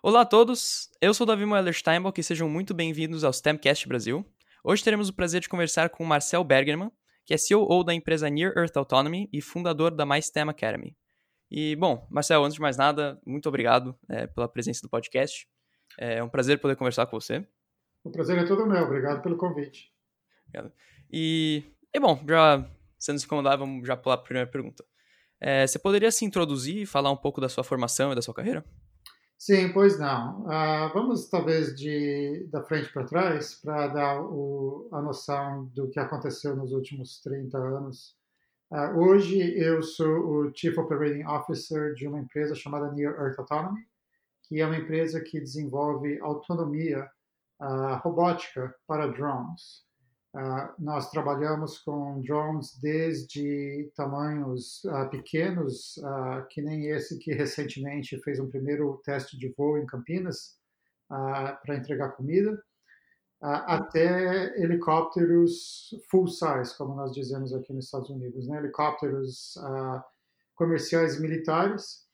Olá 0.00 0.20
a 0.20 0.24
todos, 0.24 0.88
eu 1.02 1.12
sou 1.12 1.26
Davi 1.26 1.44
Moeller 1.44 1.74
Steinbock 1.74 2.20
e 2.20 2.22
sejam 2.22 2.48
muito 2.48 2.72
bem-vindos 2.72 3.24
ao 3.24 3.32
STEMcast 3.32 3.88
Brasil. 3.88 4.24
Hoje 4.62 4.84
teremos 4.84 5.08
o 5.08 5.12
prazer 5.12 5.40
de 5.40 5.48
conversar 5.48 5.90
com 5.90 6.04
o 6.04 6.06
Marcel 6.06 6.44
Bergerman, 6.44 6.92
que 7.26 7.34
é 7.34 7.36
CEO 7.36 7.82
da 7.82 7.92
empresa 7.92 8.30
Near 8.30 8.52
Earth 8.56 8.76
Autonomy 8.76 9.28
e 9.32 9.42
fundador 9.42 9.90
da 9.90 10.06
MySTEM 10.06 10.50
Academy. 10.50 10.96
E, 11.50 11.74
bom, 11.74 12.06
Marcel, 12.08 12.44
antes 12.44 12.54
de 12.54 12.60
mais 12.60 12.76
nada, 12.76 13.20
muito 13.26 13.48
obrigado 13.48 13.98
é, 14.08 14.28
pela 14.28 14.48
presença 14.48 14.82
do 14.82 14.88
podcast. 14.88 15.48
É 15.98 16.22
um 16.22 16.28
prazer 16.28 16.60
poder 16.60 16.76
conversar 16.76 17.06
com 17.06 17.18
você. 17.18 17.44
O 18.04 18.12
prazer 18.12 18.38
é 18.38 18.46
todo 18.46 18.68
meu, 18.68 18.84
obrigado 18.84 19.20
pelo 19.20 19.36
convite. 19.36 19.92
Obrigado. 20.46 20.72
E, 21.10 21.64
e 21.92 21.98
bom, 21.98 22.24
já 22.28 22.64
sendo 22.96 23.20
incomodado, 23.20 23.58
vamos 23.58 23.84
já 23.84 23.96
pular 23.96 24.18
para 24.18 24.22
a 24.22 24.26
primeira 24.26 24.48
pergunta. 24.48 24.84
É, 25.40 25.66
você 25.66 25.78
poderia 25.78 26.12
se 26.12 26.24
introduzir 26.24 26.82
e 26.82 26.86
falar 26.86 27.10
um 27.10 27.16
pouco 27.16 27.40
da 27.40 27.48
sua 27.48 27.64
formação 27.64 28.12
e 28.12 28.14
da 28.14 28.22
sua 28.22 28.32
carreira? 28.34 28.64
Sim, 29.38 29.72
pois 29.72 29.96
não. 29.96 30.42
Uh, 30.46 30.92
vamos 30.92 31.28
talvez 31.28 31.72
de 31.76 32.44
da 32.50 32.60
frente 32.64 32.92
para 32.92 33.04
trás 33.04 33.54
para 33.54 33.86
dar 33.86 34.20
o, 34.20 34.88
a 34.92 35.00
noção 35.00 35.66
do 35.66 35.88
que 35.88 36.00
aconteceu 36.00 36.56
nos 36.56 36.72
últimos 36.72 37.20
30 37.20 37.56
anos. 37.56 38.16
Uh, 38.68 38.98
hoje 38.98 39.38
eu 39.56 39.80
sou 39.80 40.08
o 40.08 40.52
Chief 40.52 40.76
Operating 40.76 41.24
Officer 41.24 41.94
de 41.94 42.08
uma 42.08 42.18
empresa 42.18 42.52
chamada 42.56 42.90
Near 42.90 43.14
Earth 43.14 43.38
Autonomy, 43.38 43.86
que 44.42 44.60
é 44.60 44.66
uma 44.66 44.76
empresa 44.76 45.20
que 45.20 45.40
desenvolve 45.40 46.18
autonomia 46.18 47.08
uh, 47.62 47.94
robótica 48.02 48.74
para 48.88 49.06
drones. 49.06 49.87
Uh, 50.38 50.72
nós 50.78 51.10
trabalhamos 51.10 51.78
com 51.80 52.20
drones 52.20 52.78
desde 52.80 53.90
tamanhos 53.96 54.84
uh, 54.84 55.10
pequenos, 55.10 55.96
uh, 55.96 56.46
que 56.48 56.62
nem 56.62 56.86
esse 56.86 57.18
que 57.18 57.32
recentemente 57.32 58.16
fez 58.22 58.38
um 58.38 58.48
primeiro 58.48 59.00
teste 59.04 59.36
de 59.36 59.48
voo 59.48 59.76
em 59.76 59.84
Campinas 59.84 60.56
para 61.08 61.74
entregar 61.74 62.10
comida, 62.10 62.62
até 63.40 64.62
helicópteros 64.62 65.88
full 66.10 66.28
size, 66.28 66.76
como 66.76 66.94
nós 66.94 67.12
dizemos 67.12 67.54
aqui 67.54 67.72
nos 67.72 67.86
Estados 67.86 68.10
Unidos, 68.10 68.46
né? 68.46 68.58
helicópteros 68.58 69.54
comerciais 70.54 71.18
militares. 71.18 72.06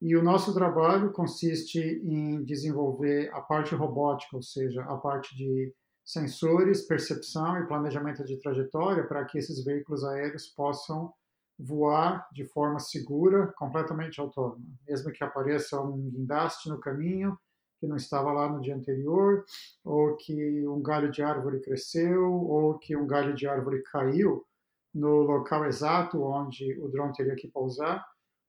E 0.00 0.16
o 0.16 0.22
nosso 0.22 0.54
trabalho 0.54 1.12
consiste 1.12 1.78
em 1.78 2.42
desenvolver 2.42 3.30
a 3.34 3.42
parte 3.42 3.74
robótica, 3.74 4.34
ou 4.34 4.42
seja, 4.42 4.82
a 4.84 4.96
parte 4.96 5.36
de 5.36 5.74
sensores, 6.08 6.86
percepção 6.86 7.58
e 7.58 7.66
planejamento 7.66 8.24
de 8.24 8.38
trajetória 8.38 9.06
para 9.06 9.26
que 9.26 9.36
esses 9.36 9.62
veículos 9.62 10.02
aéreos 10.02 10.46
possam 10.46 11.12
voar 11.58 12.26
de 12.32 12.46
forma 12.46 12.78
segura, 12.78 13.52
completamente 13.58 14.18
autônoma. 14.18 14.64
Mesmo 14.88 15.12
que 15.12 15.22
apareça 15.22 15.78
um 15.82 16.08
guindaste 16.08 16.70
no 16.70 16.80
caminho 16.80 17.38
que 17.78 17.86
não 17.86 17.96
estava 17.96 18.32
lá 18.32 18.50
no 18.50 18.60
dia 18.60 18.74
anterior, 18.74 19.44
ou 19.84 20.16
que 20.16 20.66
um 20.66 20.82
galho 20.82 21.10
de 21.10 21.22
árvore 21.22 21.60
cresceu, 21.60 22.24
ou 22.24 22.76
que 22.78 22.96
um 22.96 23.06
galho 23.06 23.34
de 23.34 23.46
árvore 23.46 23.82
caiu 23.84 24.44
no 24.92 25.20
local 25.20 25.64
exato 25.66 26.22
onde 26.22 26.76
o 26.80 26.88
drone 26.88 27.12
teria 27.12 27.36
que 27.36 27.48
pousar. 27.48 28.04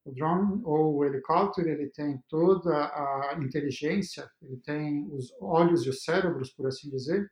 O 0.06 0.12
drone 0.12 0.62
ou 0.64 0.96
o 0.96 1.06
helicóptero, 1.06 1.68
ele 1.68 1.90
tem 1.90 2.24
toda 2.28 2.74
a 2.74 3.38
inteligência, 3.40 4.28
ele 4.42 4.58
tem 4.58 5.08
os 5.14 5.32
olhos 5.42 5.86
e 5.86 5.90
os 5.90 6.04
cérebros, 6.04 6.52
por 6.52 6.66
assim 6.66 6.90
dizer, 6.90 7.30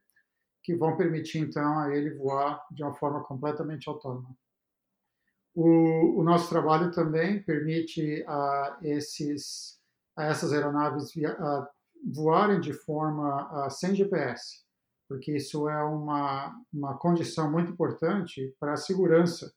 que 0.68 0.76
vão 0.76 0.98
permitir 0.98 1.38
então 1.40 1.80
a 1.80 1.96
ele 1.96 2.14
voar 2.14 2.62
de 2.70 2.84
uma 2.84 2.94
forma 2.94 3.24
completamente 3.24 3.88
autônoma. 3.88 4.36
O, 5.56 6.20
o 6.20 6.24
nosso 6.24 6.50
trabalho 6.50 6.92
também 6.92 7.42
permite 7.42 8.22
a 8.28 8.78
esses 8.82 9.78
a 10.14 10.26
essas 10.26 10.52
aeronaves 10.52 11.14
via, 11.14 11.32
a, 11.32 11.70
voarem 12.14 12.60
de 12.60 12.74
forma 12.74 13.48
a, 13.50 13.70
sem 13.70 13.96
GPS, 13.96 14.66
porque 15.08 15.38
isso 15.38 15.70
é 15.70 15.82
uma 15.86 16.54
uma 16.74 16.98
condição 16.98 17.50
muito 17.50 17.72
importante 17.72 18.54
para 18.60 18.74
a 18.74 18.78
segurança 18.78 19.50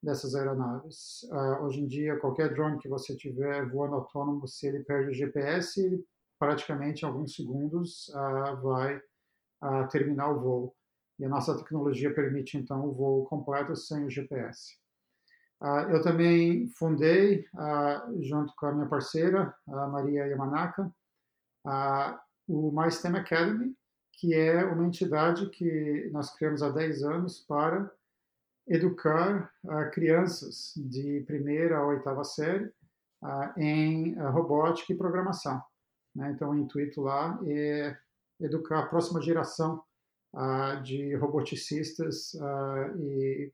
dessas 0.00 0.36
aeronaves. 0.36 1.24
Uh, 1.24 1.64
hoje 1.64 1.80
em 1.80 1.88
dia, 1.88 2.20
qualquer 2.20 2.54
drone 2.54 2.78
que 2.78 2.88
você 2.88 3.16
tiver 3.16 3.68
voando 3.68 3.96
autônomo, 3.96 4.46
se 4.46 4.68
ele 4.68 4.84
perde 4.84 5.10
o 5.10 5.14
GPS, 5.14 6.04
praticamente 6.38 7.02
em 7.02 7.08
alguns 7.08 7.34
segundos 7.34 8.08
uh, 8.10 8.62
vai 8.62 9.00
a 9.62 9.84
terminar 9.84 10.28
o 10.28 10.40
voo. 10.40 10.76
E 11.18 11.24
a 11.24 11.28
nossa 11.28 11.56
tecnologia 11.56 12.12
permite, 12.12 12.58
então, 12.58 12.84
o 12.84 12.92
voo 12.92 13.24
completo 13.26 13.76
sem 13.76 14.04
o 14.04 14.10
GPS. 14.10 14.74
Uh, 15.60 15.64
ah, 15.64 15.86
eu 15.88 16.02
também 16.02 16.66
fundei, 16.76 17.46
uh, 17.54 18.22
junto 18.22 18.52
com 18.56 18.66
a 18.66 18.72
minha 18.72 18.88
parceira, 18.88 19.54
a 19.68 19.86
Maria 19.86 20.26
Yamanaka, 20.26 20.92
uh, 21.64 22.18
o 22.48 22.72
MySTEM 22.72 23.16
Academy, 23.16 23.72
que 24.14 24.34
é 24.34 24.64
uma 24.64 24.84
entidade 24.84 25.48
que 25.50 26.10
nós 26.12 26.34
criamos 26.34 26.62
há 26.62 26.70
10 26.70 27.04
anos 27.04 27.38
para 27.40 27.88
educar 28.66 29.52
crianças 29.92 30.72
de 30.76 31.24
primeira 31.26 31.78
a 31.78 31.86
oitava 31.86 32.22
série 32.22 32.72
em 33.56 34.14
robótica 34.14 34.92
e 34.92 34.96
programação. 34.96 35.60
Né? 36.14 36.30
Então, 36.30 36.50
o 36.50 36.56
intuito 36.56 37.00
lá 37.00 37.40
é 37.44 37.96
educar 38.42 38.80
a 38.80 38.86
próxima 38.86 39.20
geração 39.20 39.82
uh, 40.34 40.82
de 40.82 41.14
roboticistas 41.16 42.34
uh, 42.34 42.98
e 42.98 43.52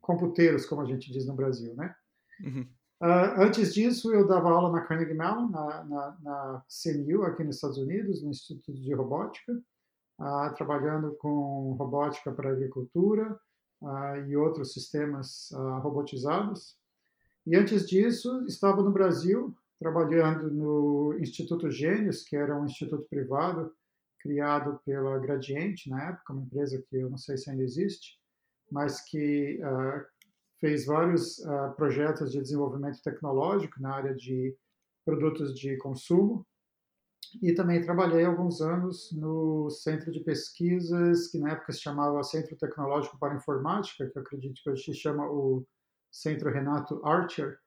computeiros, 0.00 0.66
como 0.66 0.82
a 0.82 0.84
gente 0.84 1.10
diz 1.12 1.26
no 1.26 1.34
Brasil, 1.34 1.74
né? 1.74 1.94
Uhum. 2.40 2.66
Uh, 3.02 3.42
antes 3.42 3.74
disso, 3.74 4.14
eu 4.14 4.26
dava 4.26 4.50
aula 4.50 4.72
na 4.72 4.82
Carnegie 4.82 5.14
Mellon, 5.14 5.48
na, 5.48 5.84
na, 5.84 6.16
na 6.22 6.64
CMU, 6.68 7.24
aqui 7.24 7.44
nos 7.44 7.56
Estados 7.56 7.78
Unidos, 7.78 8.22
no 8.22 8.30
Instituto 8.30 8.72
de 8.72 8.94
Robótica, 8.94 9.60
trabalhando 10.56 11.16
com 11.16 11.72
robótica 11.72 12.30
para 12.30 12.52
agricultura 12.52 13.36
e 14.28 14.36
outros 14.36 14.72
sistemas 14.72 15.50
robotizados. 15.82 16.76
E 17.44 17.56
antes 17.56 17.84
disso, 17.84 18.44
estava 18.46 18.80
no 18.80 18.92
Brasil, 18.92 19.52
trabalhando 19.76 20.50
no 20.52 21.18
Instituto 21.18 21.68
Gênios, 21.68 22.22
que 22.22 22.36
era 22.36 22.56
um 22.56 22.64
instituto 22.64 23.08
privado 23.08 23.72
criado 24.24 24.80
pela 24.86 25.18
Gradiente 25.18 25.90
na 25.90 26.08
época, 26.08 26.32
uma 26.32 26.42
empresa 26.42 26.82
que 26.88 26.96
eu 26.96 27.10
não 27.10 27.18
sei 27.18 27.36
se 27.36 27.50
ainda 27.50 27.62
existe, 27.62 28.18
mas 28.72 29.02
que 29.02 29.60
uh, 29.62 30.02
fez 30.58 30.86
vários 30.86 31.38
uh, 31.40 31.74
projetos 31.76 32.32
de 32.32 32.40
desenvolvimento 32.40 33.02
tecnológico 33.02 33.80
na 33.82 33.94
área 33.94 34.14
de 34.14 34.56
produtos 35.04 35.54
de 35.54 35.76
consumo. 35.76 36.46
E 37.42 37.52
também 37.52 37.82
trabalhei 37.82 38.24
alguns 38.24 38.62
anos 38.62 39.12
no 39.12 39.68
centro 39.68 40.10
de 40.10 40.20
pesquisas, 40.20 41.28
que 41.28 41.38
na 41.38 41.50
época 41.50 41.72
se 41.72 41.80
chamava 41.80 42.22
Centro 42.22 42.56
Tecnológico 42.56 43.18
para 43.18 43.34
Informática, 43.34 44.08
que 44.08 44.16
eu 44.16 44.22
acredito 44.22 44.60
que 44.62 44.70
hoje 44.70 44.84
se 44.84 44.94
chama 44.94 45.28
o 45.28 45.66
Centro 46.10 46.50
Renato 46.50 47.04
Archer, 47.04 47.58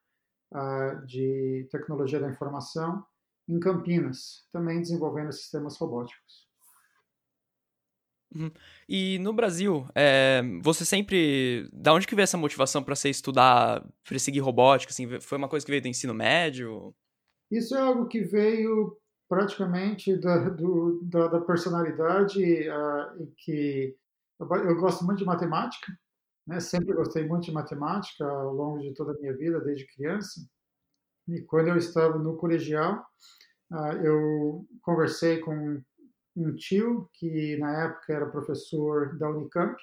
uh, 0.53 1.05
de 1.05 1.67
Tecnologia 1.69 2.19
da 2.19 2.29
Informação, 2.29 3.05
em 3.47 3.59
Campinas, 3.59 4.47
também 4.51 4.81
desenvolvendo 4.81 5.31
sistemas 5.31 5.77
robóticos. 5.77 6.46
Uhum. 8.35 8.51
E 8.87 9.19
no 9.19 9.33
Brasil, 9.33 9.87
é, 9.95 10.41
você 10.61 10.83
sempre. 10.83 11.69
Da 11.71 11.93
onde 11.93 12.05
que 12.05 12.15
veio 12.15 12.23
essa 12.23 12.37
motivação 12.37 12.83
para 12.83 12.95
você 12.95 13.09
estudar, 13.09 13.85
para 14.03 14.19
seguir 14.19 14.39
robótica? 14.39 14.91
Assim, 14.91 15.19
foi 15.19 15.37
uma 15.37 15.47
coisa 15.47 15.65
que 15.65 15.71
veio 15.71 15.81
do 15.81 15.87
ensino 15.87 16.13
médio? 16.13 16.93
Isso 17.49 17.75
é 17.75 17.81
algo 17.81 18.07
que 18.07 18.21
veio 18.21 18.97
praticamente 19.29 20.15
da, 20.17 20.49
do, 20.49 21.01
da, 21.03 21.27
da 21.27 21.41
personalidade 21.41 22.69
uh, 22.69 23.33
que 23.37 23.95
eu, 24.39 24.47
eu, 24.47 24.75
gosto 24.75 25.05
muito 25.05 25.19
de 25.19 25.25
matemática, 25.25 25.91
né? 26.45 26.59
Sempre 26.59 26.93
gostei 26.93 27.25
muito 27.25 27.45
de 27.45 27.51
matemática 27.51 28.25
ao 28.25 28.53
longo 28.53 28.79
de 28.79 28.93
toda 28.93 29.11
a 29.13 29.19
minha 29.19 29.35
vida, 29.35 29.59
desde 29.61 29.87
criança. 29.87 30.41
E 31.27 31.41
quando 31.41 31.69
eu 31.69 31.77
estava 31.77 32.17
no 32.17 32.37
colegial, 32.37 33.05
uh, 33.71 33.93
eu 34.03 34.65
conversei 34.81 35.39
com 35.39 35.81
um 36.37 36.55
tio 36.55 37.09
que 37.13 37.57
na 37.57 37.85
época 37.85 38.13
era 38.13 38.29
professor 38.29 39.17
da 39.17 39.29
Unicamp 39.29 39.75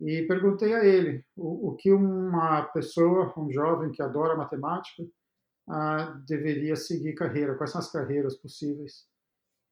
e 0.00 0.22
perguntei 0.22 0.74
a 0.74 0.84
ele 0.84 1.24
o, 1.34 1.70
o 1.70 1.76
que 1.76 1.90
uma 1.90 2.62
pessoa, 2.62 3.32
um 3.36 3.50
jovem 3.50 3.90
que 3.90 4.02
adora 4.02 4.36
matemática, 4.36 5.02
uh, 5.02 6.18
deveria 6.26 6.76
seguir 6.76 7.14
carreira, 7.14 7.56
quais 7.56 7.70
são 7.70 7.80
as 7.80 7.90
carreiras 7.90 8.36
possíveis. 8.36 9.06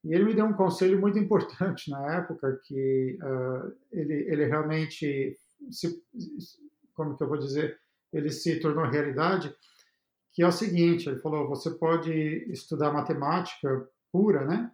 E 0.02 0.12
ele 0.12 0.24
me 0.24 0.34
deu 0.34 0.46
um 0.46 0.52
conselho 0.52 1.00
muito 1.00 1.18
importante 1.18 1.90
na 1.90 2.16
época, 2.16 2.60
que 2.64 3.18
uh, 3.22 3.72
ele, 3.92 4.14
ele 4.30 4.46
realmente, 4.46 5.38
se, 5.70 6.02
como 6.94 7.16
que 7.16 7.22
eu 7.22 7.28
vou 7.28 7.38
dizer, 7.38 7.78
ele 8.12 8.30
se 8.30 8.58
tornou 8.60 8.84
realidade, 8.86 9.54
que 10.32 10.42
é 10.42 10.46
o 10.46 10.52
seguinte, 10.52 11.08
ele 11.08 11.20
falou, 11.20 11.48
você 11.48 11.70
pode 11.70 12.12
estudar 12.50 12.92
matemática 12.92 13.88
pura, 14.10 14.44
né? 14.44 14.70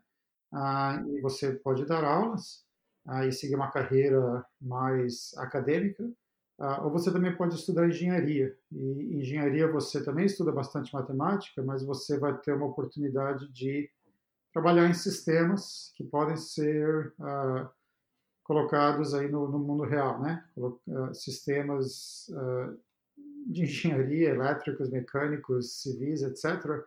Ah, 0.52 1.02
e 1.06 1.20
você 1.20 1.52
pode 1.52 1.84
dar 1.86 2.04
aulas 2.04 2.64
ah, 3.06 3.26
e 3.26 3.32
seguir 3.32 3.54
uma 3.54 3.70
carreira 3.70 4.44
mais 4.60 5.32
acadêmica, 5.36 6.10
ah, 6.58 6.82
ou 6.84 6.90
você 6.90 7.10
também 7.12 7.34
pode 7.34 7.54
estudar 7.54 7.88
engenharia. 7.88 8.54
E 8.70 9.18
engenharia 9.18 9.70
você 9.70 10.04
também 10.04 10.26
estuda 10.26 10.52
bastante 10.52 10.92
matemática, 10.92 11.62
mas 11.62 11.82
você 11.82 12.18
vai 12.18 12.36
ter 12.38 12.52
uma 12.52 12.66
oportunidade 12.66 13.50
de 13.52 13.90
trabalhar 14.52 14.86
em 14.88 14.94
sistemas 14.94 15.92
que 15.96 16.04
podem 16.04 16.36
ser 16.36 17.14
uh, 17.18 17.68
colocados 18.44 19.14
aí 19.14 19.28
no, 19.28 19.48
no, 19.48 19.58
mundo 19.58 19.84
real, 19.84 20.20
né? 20.20 20.44
Uh, 20.56 21.14
sistemas 21.14 22.28
uh, 22.30 22.76
de 23.46 23.62
engenharia, 23.64 24.30
elétricos, 24.30 24.90
mecânicos, 24.90 25.80
civis, 25.80 26.22
etc., 26.22 26.84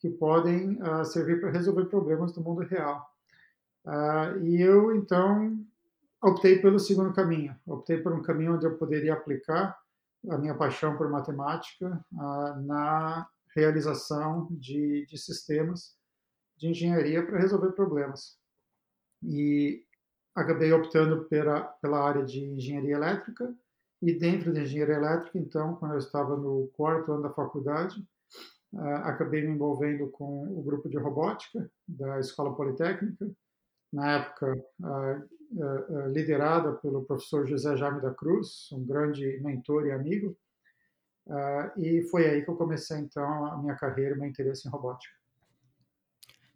que 0.00 0.08
podem 0.08 0.78
servir 1.04 1.40
para 1.40 1.50
resolver 1.50 1.84
problemas 1.84 2.32
do 2.32 2.40
mundo 2.40 2.62
real. 2.62 3.06
e 4.42 4.60
eu, 4.60 4.96
então, 4.96 5.62
optei 6.22 6.58
pelo 6.58 6.78
segundo 6.78 7.12
caminho. 7.12 7.54
Optei 7.66 7.98
por 7.98 8.12
um 8.12 8.22
caminho 8.22 8.54
onde 8.54 8.66
eu 8.66 8.76
poderia 8.76 9.12
aplicar 9.12 9.78
a 10.28 10.38
minha 10.38 10.54
paixão 10.54 10.96
por 10.96 11.08
matemática 11.10 12.04
na 12.64 13.28
realização 13.54 14.48
de, 14.50 15.06
de 15.06 15.18
sistemas 15.18 15.94
de 16.56 16.68
engenharia 16.68 17.24
para 17.24 17.38
resolver 17.38 17.72
problemas. 17.72 18.38
E 19.22 19.84
acabei 20.34 20.72
optando 20.72 21.24
pela, 21.24 21.62
pela 21.62 22.06
área 22.06 22.24
de 22.24 22.44
engenharia 22.44 22.94
elétrica, 22.94 23.54
e 24.02 24.12
dentro 24.14 24.52
de 24.52 24.60
engenharia 24.60 24.94
elétrica, 24.94 25.38
então, 25.38 25.74
quando 25.76 25.92
eu 25.92 25.98
estava 25.98 26.36
no 26.36 26.68
quarto 26.74 27.12
ano 27.12 27.22
da 27.22 27.30
faculdade, 27.30 28.00
uh, 28.00 28.06
acabei 28.78 29.42
me 29.42 29.54
envolvendo 29.54 30.08
com 30.10 30.44
o 30.58 30.62
grupo 30.62 30.88
de 30.88 30.96
robótica 30.96 31.70
da 31.86 32.20
Escola 32.20 32.54
Politécnica, 32.54 33.30
na 33.92 34.18
época 34.18 34.64
uh, 34.80 35.28
uh, 35.52 36.08
liderada 36.08 36.72
pelo 36.74 37.04
professor 37.04 37.46
José 37.46 37.76
Jaime 37.76 38.00
da 38.00 38.14
Cruz, 38.14 38.68
um 38.72 38.84
grande 38.84 39.40
mentor 39.42 39.86
e 39.86 39.92
amigo, 39.92 40.36
e 41.76 42.02
foi 42.10 42.26
aí 42.26 42.42
que 42.42 42.50
eu 42.50 42.56
comecei, 42.56 42.98
então, 42.98 43.46
a 43.46 43.56
minha 43.58 43.76
carreira, 43.76 44.16
meu 44.16 44.28
interesse 44.28 44.66
em 44.66 44.70
robótica. 44.70 45.14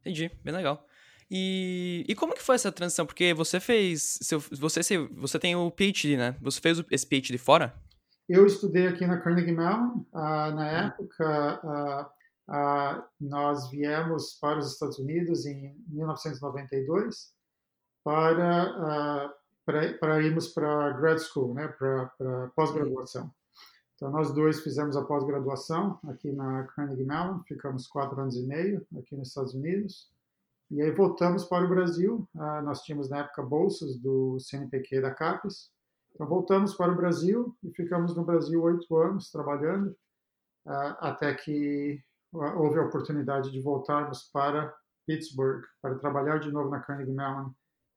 Entendi, 0.00 0.30
bem 0.42 0.52
legal. 0.52 0.84
E, 1.30 2.04
e 2.08 2.14
como 2.14 2.34
que 2.34 2.42
foi 2.42 2.54
essa 2.54 2.70
transição? 2.70 3.06
Porque 3.06 3.32
você 3.32 3.58
fez. 3.58 4.18
Você, 4.58 4.98
você 4.98 5.38
tem 5.38 5.56
o 5.56 5.70
PhD, 5.70 6.16
né? 6.16 6.36
Você 6.40 6.60
fez 6.60 6.82
esse 6.90 7.06
PhD 7.06 7.38
fora? 7.38 7.74
Eu 8.26 8.46
estudei 8.46 8.86
aqui 8.86 9.06
na 9.06 9.20
Carnegie 9.20 9.52
Mellon. 9.52 10.02
Uh, 10.10 10.54
na 10.54 10.66
época, 10.66 12.10
uh, 12.48 13.04
nós 13.20 13.70
viemos 13.70 14.38
para 14.40 14.58
os 14.58 14.72
Estados 14.72 14.98
Unidos 14.98 15.44
em 15.44 15.76
1992 15.88 17.34
para, 18.02 19.34
para, 19.64 19.94
para 19.98 20.22
irmos 20.22 20.48
para 20.48 20.92
grad 20.92 21.18
school, 21.18 21.54
né? 21.54 21.68
para, 21.68 22.06
para 22.18 22.48
pós-graduação. 22.48 23.30
Então, 23.94 24.10
nós 24.10 24.32
dois 24.32 24.60
fizemos 24.60 24.96
a 24.96 25.04
pós-graduação 25.04 25.98
aqui 26.08 26.32
na 26.32 26.64
Carnegie 26.64 27.04
Mellon, 27.04 27.40
ficamos 27.44 27.86
quatro 27.86 28.20
anos 28.20 28.36
e 28.36 28.42
meio 28.42 28.86
aqui 28.98 29.16
nos 29.16 29.28
Estados 29.28 29.54
Unidos. 29.54 30.10
E 30.70 30.82
aí 30.82 30.90
voltamos 30.90 31.44
para 31.44 31.64
o 31.64 31.68
Brasil. 31.68 32.28
Nós 32.34 32.82
tínhamos 32.82 33.08
na 33.08 33.18
época 33.18 33.42
bolsas 33.42 33.96
do 33.96 34.38
CNPq 34.40 35.00
da 35.00 35.14
CAPES. 35.14 35.73
Então 36.14 36.26
voltamos 36.26 36.74
para 36.74 36.92
o 36.92 36.96
Brasil 36.96 37.56
e 37.62 37.70
ficamos 37.72 38.14
no 38.16 38.24
Brasil 38.24 38.62
oito 38.62 38.96
anos 38.96 39.30
trabalhando, 39.30 39.96
ah, 40.64 41.08
até 41.08 41.34
que 41.34 42.02
ah, 42.34 42.54
houve 42.54 42.78
a 42.78 42.84
oportunidade 42.84 43.50
de 43.50 43.60
voltarmos 43.60 44.30
para 44.32 44.74
Pittsburgh 45.06 45.64
para 45.82 45.96
trabalhar 45.96 46.38
de 46.38 46.52
novo 46.52 46.70
na 46.70 46.80
Carnegie 46.80 47.12
Mellon 47.12 47.50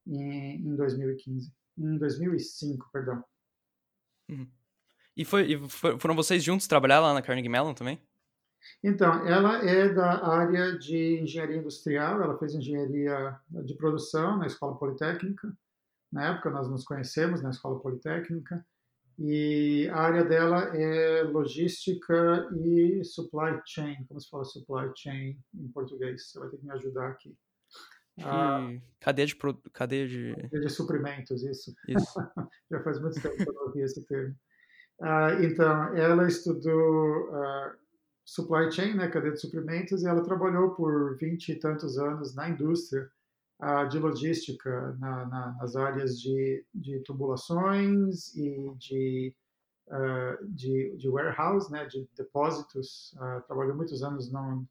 em, 0.06 0.56
em 0.56 0.75
2015, 0.75 1.54
em 1.78 1.98
2005, 1.98 2.90
perdão. 2.92 3.24
Uhum. 4.30 4.48
E, 5.16 5.24
foi, 5.24 5.54
e 5.54 5.70
foram 5.70 6.16
vocês 6.16 6.44
juntos 6.44 6.68
trabalhar 6.68 7.00
lá 7.00 7.13
na 7.13 7.22
Carnegie 7.22 7.50
Mellon 7.50 7.74
também? 7.74 8.02
Então, 8.84 9.25
ela 9.25 9.63
é 9.63 9.90
da 9.90 10.25
área 10.25 10.78
de 10.78 11.22
engenharia 11.22 11.58
industrial, 11.58 12.22
ela 12.22 12.38
fez 12.38 12.54
engenharia 12.54 13.40
de 13.63 13.74
produção 13.75 14.38
na 14.38 14.48
Escola 14.48 14.78
Politécnica. 14.78 15.56
Na 16.12 16.30
época 16.30 16.50
nós 16.50 16.69
nos 16.69 16.83
conhecemos 16.83 17.42
na 17.42 17.50
Escola 17.50 17.80
Politécnica. 17.80 18.65
E 19.19 19.89
a 19.89 19.98
área 19.98 20.24
dela 20.24 20.59
é 20.77 21.24
logística 21.24 22.48
e 22.63 23.04
supply 23.04 23.59
chain. 23.65 24.06
Como 24.07 24.21
se 24.21 24.30
fala 24.30 24.45
supply 24.45 24.92
chain 24.95 25.39
em 25.56 25.68
português? 25.69 26.30
Você 26.30 26.39
vai 26.39 26.50
ter 26.50 26.57
que 26.57 26.65
me 26.65 26.71
ajudar 26.74 27.09
aqui. 27.09 27.36
Ah, 28.24 28.69
cadeia 29.00 29.27
de, 29.27 29.36
cadeia 29.74 30.07
de... 30.07 30.36
Cadeia 30.36 30.62
de 30.62 30.69
suprimentos, 30.69 31.44
isso. 31.44 31.74
isso. 31.88 32.13
Já 32.71 32.81
faz 32.83 33.00
muito 33.00 33.21
tempo 33.21 33.36
que 33.36 33.50
eu 33.50 33.53
não 33.53 33.63
ouvi 33.63 33.81
esse 33.81 34.03
termo. 34.06 34.36
Ah, 35.01 35.33
então, 35.42 35.95
ela 35.95 36.27
estudou 36.27 37.36
ah, 37.36 37.75
supply 38.25 38.71
chain, 38.71 38.95
né, 38.95 39.07
cadeia 39.07 39.33
de 39.33 39.42
suprimentos, 39.42 40.03
e 40.03 40.07
ela 40.07 40.24
trabalhou 40.24 40.71
por 40.75 41.18
vinte 41.18 41.50
e 41.50 41.56
tantos 41.56 41.98
anos 41.98 42.36
na 42.36 42.50
indústria 42.50 43.10
de 43.89 43.98
logística, 43.98 44.95
na, 45.00 45.25
na, 45.25 45.51
nas 45.54 45.75
áreas 45.75 46.19
de, 46.19 46.63
de 46.74 47.00
tubulações 47.00 48.36
e 48.36 48.71
de, 48.75 49.36
uh, 49.88 50.48
de, 50.48 50.95
de, 50.95 51.09
warehouse, 51.09 51.71
né, 51.71 51.86
de 51.86 52.07
depósitos. 52.15 53.15
Uh, 53.50 53.75
muitos 53.75 54.04
anos 54.04 54.31
no 54.31 54.68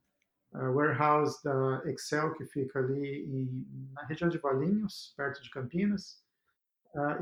warehouse 0.52 1.42
da 1.42 1.82
Excel, 1.84 2.32
que 2.34 2.44
fica 2.46 2.78
ali 2.78 3.24
em, 3.24 3.90
na 3.92 4.04
região 4.04 4.30
de 4.30 4.38
Valinhos, 4.38 5.12
perto 5.16 5.42
de 5.42 5.50
Campinas. 5.50 6.22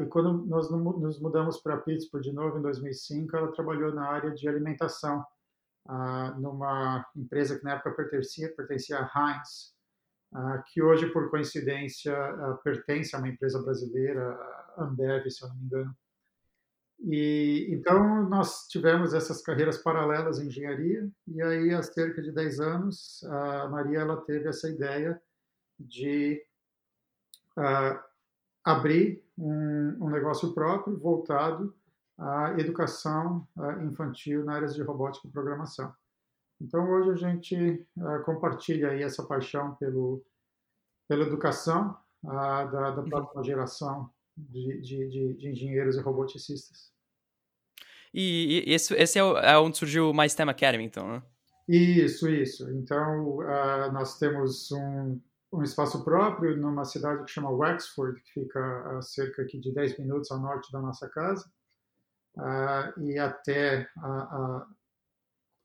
e 0.00 0.06
quando 0.06 0.46
nós 0.46 0.70
nos 0.70 1.18
mudamos 1.18 1.58
para 1.60 1.78
Pittsburgh 1.78 2.22
de 2.22 2.32
novo, 2.32 2.58
em 2.58 2.62
2005, 2.62 3.36
ela 3.36 3.50
trabalhou 3.50 3.92
na 3.92 4.06
área 4.06 4.30
de 4.30 4.46
alimentação 4.46 5.24
numa 6.38 7.04
empresa 7.16 7.58
que 7.58 7.64
na 7.64 7.72
época 7.72 7.90
pertencia, 7.92 8.54
pertencia 8.54 8.98
à 8.98 9.32
Heinz, 9.32 9.74
que 10.66 10.82
hoje, 10.82 11.06
por 11.06 11.30
coincidência, 11.30 12.12
ah, 12.16 12.58
pertence 12.62 13.14
a 13.14 13.18
uma 13.18 13.28
empresa 13.28 13.62
brasileira, 13.62 14.36
Ambev, 14.76 15.30
se 15.30 15.44
eu 15.44 15.48
não 15.48 15.56
me 15.56 15.64
engano. 15.64 15.96
E 17.00 17.66
então 17.70 18.28
nós 18.28 18.66
tivemos 18.68 19.12
essas 19.12 19.42
carreiras 19.42 19.78
paralelas 19.78 20.38
em 20.38 20.46
engenharia 20.46 21.08
e 21.26 21.42
aí 21.42 21.74
há 21.74 21.82
cerca 21.82 22.22
de 22.22 22.32
10 22.32 22.60
anos 22.60 23.22
a 23.24 23.68
Maria 23.68 23.98
ela 23.98 24.16
teve 24.22 24.48
essa 24.48 24.68
ideia 24.68 25.20
de 25.78 26.42
uh, 27.58 27.98
abrir 28.62 29.22
um, 29.36 29.96
um, 30.00 30.08
negócio 30.08 30.54
próprio 30.54 30.96
voltado 30.96 31.74
a 32.16 32.52
educação 32.58 33.46
infantil 33.82 34.44
na 34.44 34.54
área 34.54 34.68
de 34.68 34.80
robótica 34.80 35.26
e 35.26 35.30
programação. 35.30 35.92
Então, 36.60 36.88
hoje 36.88 37.10
a 37.10 37.16
gente 37.16 37.86
compartilha 38.24 38.90
aí 38.90 39.02
essa 39.02 39.22
paixão 39.24 39.74
pelo, 39.74 40.24
pela 41.08 41.24
educação 41.24 41.96
da, 42.22 42.64
da 42.64 43.00
uhum. 43.00 43.08
próxima 43.08 43.44
geração 43.44 44.10
de, 44.36 44.80
de, 44.80 45.36
de, 45.36 45.48
engenheiros 45.48 45.96
e 45.96 46.00
roboticistas. 46.00 46.92
E, 48.12 48.64
e 48.66 48.72
esse, 48.72 48.94
esse 48.94 49.18
é, 49.18 49.22
é, 49.22 49.58
onde 49.58 49.76
surgiu 49.76 50.10
o 50.10 50.14
MySTEM 50.14 50.48
Academy, 50.48 50.84
então, 50.84 51.06
né? 51.08 51.22
Isso, 51.68 52.28
isso. 52.28 52.70
Então, 52.70 53.38
uh, 53.38 53.92
nós 53.92 54.18
temos 54.18 54.70
um, 54.70 55.20
um 55.52 55.62
espaço 55.62 56.04
próprio 56.04 56.56
numa 56.56 56.84
cidade 56.84 57.24
que 57.24 57.30
chama 57.30 57.50
Wexford, 57.50 58.20
que 58.20 58.40
fica 58.40 58.98
a 58.98 59.02
cerca 59.02 59.42
aqui 59.42 59.58
de 59.58 59.72
10 59.72 59.98
minutos 59.98 60.30
ao 60.30 60.40
norte 60.40 60.70
da 60.70 60.80
nossa 60.80 61.08
casa 61.08 61.50
uh, 62.36 63.00
e 63.00 63.18
até, 63.18 63.88
uh, 63.96 64.66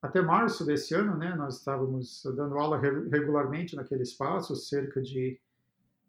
até 0.02 0.22
março 0.22 0.66
desse 0.66 0.94
ano, 0.94 1.18
né, 1.18 1.36
nós 1.36 1.58
estávamos 1.58 2.24
dando 2.36 2.58
aula 2.58 2.80
regularmente 2.80 3.76
naquele 3.76 4.04
espaço, 4.04 4.56
cerca 4.56 5.02
de 5.02 5.40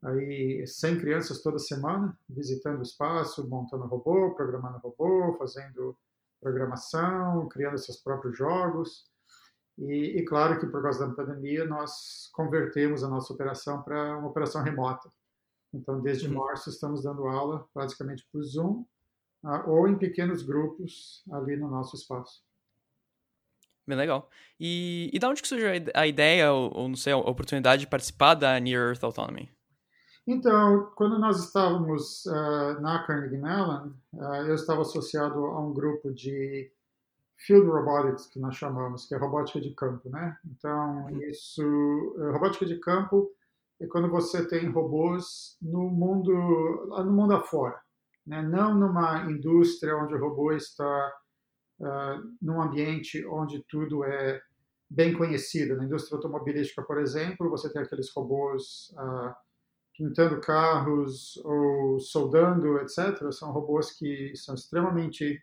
aí 0.02 0.64
100 0.66 1.00
crianças 1.00 1.42
toda 1.42 1.58
semana, 1.58 2.16
visitando 2.28 2.78
o 2.78 2.82
espaço, 2.82 3.46
montando 3.48 3.86
robô, 3.86 4.34
programando 4.34 4.78
robô, 4.78 5.36
fazendo 5.36 5.96
programação, 6.40 7.48
criando 7.48 7.78
seus 7.78 7.98
próprios 7.98 8.36
jogos. 8.36 9.10
E, 9.76 10.18
e, 10.18 10.24
claro 10.24 10.58
que 10.58 10.66
por 10.66 10.82
causa 10.82 11.06
da 11.06 11.14
pandemia 11.14 11.64
nós 11.64 12.30
convertemos 12.32 13.02
a 13.02 13.08
nossa 13.08 13.32
operação 13.32 13.82
para 13.82 14.18
uma 14.18 14.28
operação 14.28 14.62
remota. 14.62 15.10
Então, 15.72 16.00
desde 16.00 16.28
uhum. 16.28 16.34
março 16.34 16.70
estamos 16.70 17.02
dando 17.02 17.26
aula 17.26 17.66
praticamente 17.72 18.26
por 18.32 18.42
Zoom 18.42 18.84
ah, 19.42 19.64
ou 19.66 19.88
em 19.88 19.96
pequenos 19.96 20.42
grupos 20.42 21.24
ali 21.30 21.56
no 21.56 21.68
nosso 21.68 21.96
espaço. 21.96 22.42
Bem 23.86 23.96
legal. 23.96 24.28
E, 24.58 25.10
e 25.12 25.18
da 25.18 25.28
onde 25.28 25.42
que 25.42 25.48
surgiu 25.48 25.68
a 25.94 26.06
ideia, 26.06 26.52
ou, 26.52 26.70
ou, 26.76 26.88
não 26.88 26.96
sei, 26.96 27.12
a 27.12 27.16
oportunidade 27.16 27.82
de 27.82 27.88
participar 27.88 28.34
da 28.34 28.58
Near 28.60 28.88
Earth 28.88 29.02
Autonomy? 29.02 29.50
Então, 30.26 30.92
quando 30.94 31.18
nós 31.18 31.42
estávamos 31.44 32.24
uh, 32.26 32.80
na 32.80 33.02
Carnegie 33.04 33.38
Mellon, 33.38 33.90
uh, 34.12 34.34
eu 34.46 34.54
estava 34.54 34.82
associado 34.82 35.44
a 35.46 35.60
um 35.60 35.72
grupo 35.72 36.12
de 36.12 36.70
Field 37.38 37.66
Robotics, 37.66 38.26
que 38.26 38.38
nós 38.38 38.54
chamamos, 38.54 39.06
que 39.06 39.14
é 39.14 39.18
robótica 39.18 39.60
de 39.60 39.74
campo, 39.74 40.08
né? 40.10 40.36
Então, 40.44 41.06
uhum. 41.06 41.22
isso, 41.22 41.62
uh, 41.62 42.32
robótica 42.32 42.66
de 42.66 42.78
campo 42.78 43.30
é 43.80 43.86
quando 43.86 44.10
você 44.10 44.46
tem 44.46 44.70
robôs 44.70 45.56
no 45.60 45.88
mundo, 45.88 46.32
no 47.02 47.12
mundo 47.12 47.34
afora 47.34 47.80
né? 48.26 48.42
não 48.42 48.74
numa 48.74 49.24
indústria 49.30 49.96
onde 49.96 50.14
o 50.14 50.20
robô 50.20 50.52
está 50.52 51.12
uh, 51.80 52.36
num 52.40 52.60
ambiente 52.60 53.24
onde 53.26 53.64
tudo 53.68 54.04
é 54.04 54.40
bem 54.90 55.12
conhecida. 55.12 55.76
Na 55.76 55.84
indústria 55.84 56.16
automobilística, 56.16 56.82
por 56.82 56.98
exemplo, 56.98 57.48
você 57.48 57.72
tem 57.72 57.82
aqueles 57.82 58.10
robôs 58.10 58.92
ah, 58.98 59.36
pintando 59.94 60.40
carros 60.40 61.36
ou 61.44 62.00
soldando, 62.00 62.78
etc. 62.78 63.30
São 63.30 63.52
robôs 63.52 63.92
que 63.92 64.32
são 64.34 64.56
extremamente 64.56 65.40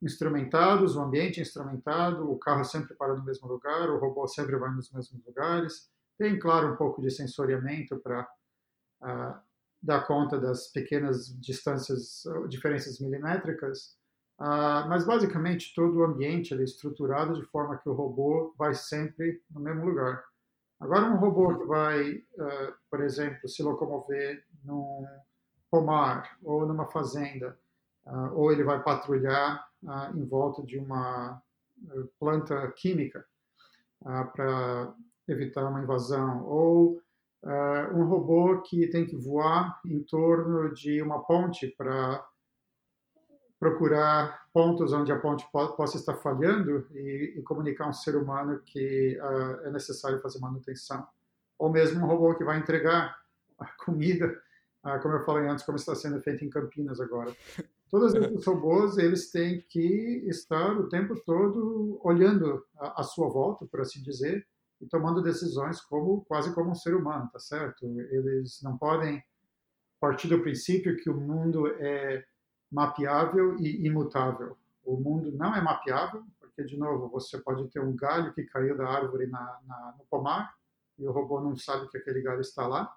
instrumentados, 0.00 0.96
o 0.96 1.02
ambiente 1.02 1.40
é 1.40 1.42
instrumentado, 1.42 2.30
o 2.30 2.38
carro 2.38 2.64
sempre 2.64 2.94
para 2.94 3.14
no 3.14 3.24
mesmo 3.24 3.48
lugar, 3.48 3.90
o 3.90 3.98
robô 3.98 4.26
sempre 4.26 4.56
vai 4.56 4.70
nos 4.70 4.90
mesmos 4.90 5.22
lugares. 5.26 5.90
Tem, 6.16 6.38
claro, 6.38 6.72
um 6.72 6.76
pouco 6.76 7.02
de 7.02 7.10
sensoriamento 7.10 7.98
para 7.98 8.22
uh, 9.02 9.38
dar 9.82 10.06
conta 10.06 10.38
das 10.38 10.68
pequenas 10.68 11.36
distâncias, 11.40 12.22
diferenças 12.48 13.00
milimétricas, 13.00 13.97
uh, 14.38 14.88
mas 14.88 15.04
basicamente 15.04 15.74
todo 15.74 15.98
o 15.98 16.04
ambiente 16.04 16.54
é 16.54 16.62
estruturado 16.62 17.34
de 17.34 17.44
forma 17.46 17.78
que 17.78 17.88
o 17.88 17.94
robô 17.94 18.54
vai 18.58 18.74
sempre 18.74 19.42
no 19.50 19.60
mesmo 19.60 19.84
lugar. 19.84 20.24
Agora, 20.80 21.06
um 21.06 21.16
robô 21.16 21.58
que 21.58 21.64
vai, 21.64 22.12
uh, 22.12 22.72
por 22.88 23.00
exemplo, 23.00 23.48
se 23.48 23.62
locomover 23.62 24.44
num 24.64 25.04
pomar 25.70 26.38
ou 26.42 26.64
numa 26.66 26.86
fazenda, 26.86 27.58
uh, 28.06 28.32
ou 28.34 28.52
ele 28.52 28.62
vai 28.62 28.80
patrulhar 28.82 29.68
uh, 29.82 30.16
em 30.16 30.24
volta 30.24 30.62
de 30.62 30.78
uma 30.78 31.42
planta 32.18 32.72
química 32.72 33.24
para 34.02 34.92
evitar 35.28 35.64
uma 35.64 35.80
invasão, 35.80 36.44
ou 36.44 37.00
um 37.94 38.02
robô 38.02 38.62
que 38.62 38.88
tem 38.88 39.06
que 39.06 39.14
voar 39.14 39.80
em 39.86 40.02
torno 40.02 40.74
de 40.74 41.00
uma 41.00 41.22
ponte 41.22 41.68
para 41.78 42.26
procurar 43.58 44.46
pontos 44.52 44.92
onde 44.92 45.10
a 45.10 45.18
ponte 45.18 45.46
possa 45.50 45.96
estar 45.96 46.14
falhando 46.14 46.86
e, 46.92 47.34
e 47.36 47.42
comunicar 47.42 47.84
a 47.84 47.88
um 47.88 47.92
ser 47.92 48.16
humano 48.16 48.60
que 48.64 49.18
uh, 49.20 49.66
é 49.66 49.70
necessário 49.70 50.20
fazer 50.20 50.38
manutenção. 50.38 51.06
Ou 51.58 51.70
mesmo 51.70 52.04
um 52.04 52.06
robô 52.06 52.34
que 52.34 52.44
vai 52.44 52.58
entregar 52.58 53.16
a 53.58 53.66
comida, 53.84 54.40
uh, 54.84 55.00
como 55.02 55.14
eu 55.14 55.24
falei 55.24 55.48
antes, 55.48 55.64
como 55.64 55.76
está 55.76 55.94
sendo 55.94 56.20
feito 56.20 56.44
em 56.44 56.50
Campinas 56.50 57.00
agora. 57.00 57.34
Todos 57.90 58.14
esses 58.14 58.44
robôs, 58.44 58.98
eles 58.98 59.30
têm 59.30 59.64
que 59.68 60.22
estar 60.28 60.78
o 60.78 60.88
tempo 60.88 61.18
todo 61.24 62.00
olhando 62.04 62.64
a, 62.78 63.00
a 63.00 63.02
sua 63.02 63.28
volta, 63.28 63.66
por 63.66 63.80
assim 63.80 64.02
dizer, 64.02 64.46
e 64.80 64.86
tomando 64.86 65.22
decisões 65.22 65.80
como 65.80 66.24
quase 66.26 66.54
como 66.54 66.70
um 66.70 66.74
ser 66.74 66.94
humano, 66.94 67.28
tá 67.32 67.40
certo? 67.40 67.86
Eles 67.86 68.60
não 68.62 68.76
podem 68.76 69.22
partir 69.98 70.28
do 70.28 70.40
princípio 70.40 70.96
que 70.96 71.10
o 71.10 71.16
mundo 71.16 71.66
é 71.66 72.24
mapeável 72.70 73.56
e 73.58 73.86
imutável. 73.86 74.56
O 74.84 74.96
mundo 74.96 75.32
não 75.32 75.54
é 75.54 75.60
mapeável, 75.60 76.24
porque, 76.40 76.64
de 76.64 76.76
novo, 76.76 77.08
você 77.08 77.38
pode 77.38 77.68
ter 77.68 77.80
um 77.80 77.94
galho 77.94 78.32
que 78.32 78.44
caiu 78.44 78.76
da 78.76 78.88
árvore 78.88 79.26
na, 79.26 79.58
na, 79.66 79.94
no 79.98 80.04
pomar 80.06 80.54
e 80.98 81.06
o 81.06 81.12
robô 81.12 81.40
não 81.40 81.56
sabe 81.56 81.88
que 81.88 81.98
aquele 81.98 82.20
galho 82.20 82.40
está 82.40 82.66
lá. 82.66 82.94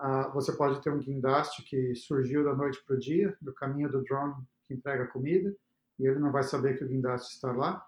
Uh, 0.00 0.30
você 0.32 0.52
pode 0.52 0.82
ter 0.82 0.90
um 0.90 0.98
guindaste 0.98 1.62
que 1.62 1.94
surgiu 1.94 2.44
da 2.44 2.54
noite 2.54 2.82
para 2.84 2.96
o 2.96 2.98
dia, 2.98 3.36
no 3.40 3.52
caminho 3.52 3.90
do 3.90 4.02
drone 4.02 4.34
que 4.66 4.74
entrega 4.74 5.06
comida, 5.06 5.54
e 5.98 6.06
ele 6.06 6.18
não 6.18 6.32
vai 6.32 6.42
saber 6.42 6.76
que 6.76 6.84
o 6.84 6.88
guindaste 6.88 7.34
está 7.34 7.52
lá. 7.52 7.84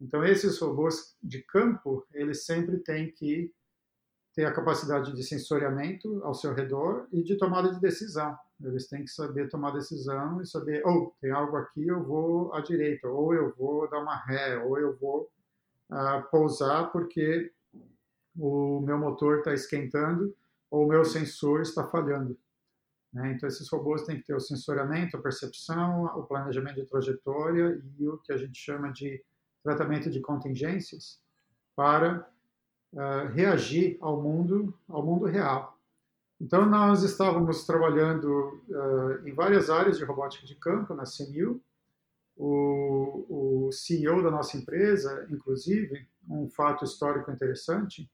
Então, 0.00 0.24
esses 0.24 0.58
robôs 0.58 1.16
de 1.22 1.42
campo, 1.42 2.06
eles 2.12 2.44
sempre 2.44 2.78
têm 2.78 3.10
que 3.10 3.52
ter 4.34 4.44
a 4.44 4.52
capacidade 4.52 5.12
de 5.12 5.22
sensoriamento 5.24 6.20
ao 6.22 6.34
seu 6.34 6.54
redor 6.54 7.06
e 7.12 7.22
de 7.22 7.36
tomada 7.36 7.72
de 7.72 7.80
decisão. 7.80 8.36
Eles 8.62 8.86
têm 8.88 9.04
que 9.04 9.10
saber 9.10 9.48
tomar 9.48 9.72
decisão 9.72 10.40
e 10.40 10.46
saber, 10.46 10.86
ou 10.86 10.92
oh, 10.92 11.14
tem 11.20 11.30
algo 11.30 11.56
aqui, 11.56 11.86
eu 11.86 12.02
vou 12.04 12.52
à 12.54 12.60
direita, 12.60 13.08
ou 13.08 13.34
eu 13.34 13.54
vou 13.56 13.88
dar 13.88 14.00
uma 14.00 14.16
ré, 14.16 14.58
ou 14.58 14.78
eu 14.78 14.96
vou 14.96 15.30
uh, 15.90 16.22
pousar 16.30 16.92
porque 16.92 17.52
o 18.38 18.80
meu 18.80 18.98
motor 18.98 19.38
está 19.38 19.52
esquentando 19.52 20.34
ou 20.70 20.84
o 20.84 20.88
meu 20.88 21.04
sensor 21.04 21.62
está 21.62 21.84
falhando. 21.84 22.38
Né? 23.12 23.32
Então, 23.32 23.48
esses 23.48 23.68
robôs 23.68 24.02
têm 24.02 24.18
que 24.18 24.26
ter 24.26 24.34
o 24.34 24.40
sensoriamento, 24.40 25.16
a 25.16 25.22
percepção, 25.22 26.04
o 26.04 26.22
planejamento 26.22 26.76
de 26.76 26.86
trajetória 26.86 27.82
e 27.98 28.08
o 28.08 28.18
que 28.18 28.32
a 28.32 28.36
gente 28.36 28.56
chama 28.56 28.92
de 28.92 29.22
tratamento 29.62 30.08
de 30.08 30.20
contingências 30.20 31.20
para 31.74 32.26
uh, 32.92 33.28
reagir 33.32 33.96
ao 34.00 34.20
mundo, 34.20 34.74
ao 34.88 35.04
mundo 35.04 35.26
real. 35.26 35.78
Então, 36.40 36.64
nós 36.64 37.02
estávamos 37.02 37.66
trabalhando 37.66 38.62
uh, 38.68 39.28
em 39.28 39.32
várias 39.32 39.68
áreas 39.68 39.98
de 39.98 40.04
robótica 40.04 40.46
de 40.46 40.54
campo 40.54 40.94
na 40.94 41.04
CNU. 41.04 41.60
O, 42.36 43.66
o 43.68 43.72
CEO 43.72 44.22
da 44.22 44.30
nossa 44.30 44.56
empresa, 44.56 45.26
inclusive, 45.30 46.06
um 46.28 46.48
fato 46.48 46.84
histórico 46.84 47.30
interessante, 47.30 48.10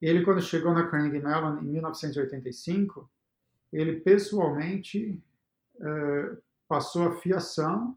ele, 0.00 0.24
quando 0.24 0.40
chegou 0.40 0.72
na 0.72 0.88
Carnegie 0.88 1.22
Mellon 1.22 1.58
em 1.58 1.66
1985, 1.66 3.08
ele 3.72 4.00
pessoalmente 4.00 5.22
uh, 5.76 6.42
passou 6.66 7.06
a 7.06 7.16
fiação 7.16 7.96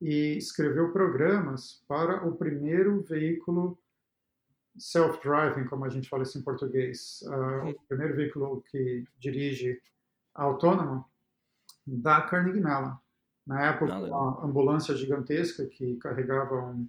e 0.00 0.36
escreveu 0.38 0.92
programas 0.92 1.82
para 1.88 2.26
o 2.26 2.36
primeiro 2.36 3.02
veículo 3.02 3.76
self-driving, 4.80 5.64
como 5.66 5.84
a 5.84 5.88
gente 5.88 6.08
fala 6.08 6.22
isso 6.22 6.38
em 6.38 6.42
português, 6.42 7.22
uh, 7.26 7.68
o 7.68 7.82
primeiro 7.86 8.16
veículo 8.16 8.62
que 8.70 9.04
dirige 9.18 9.80
autônomo 10.34 11.04
da 11.86 12.22
Carnegie 12.22 12.60
Mellon. 12.60 12.94
Na 13.46 13.66
época, 13.66 13.94
uma 13.98 14.44
ambulância 14.44 14.94
gigantesca 14.94 15.66
que 15.66 15.96
carregava 15.96 16.54
um, 16.54 16.88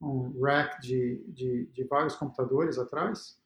um 0.00 0.42
rack 0.42 0.80
de, 0.80 1.24
de, 1.28 1.66
de, 1.66 1.84
vários 1.84 2.14
computadores 2.16 2.78
atrás 2.78 3.40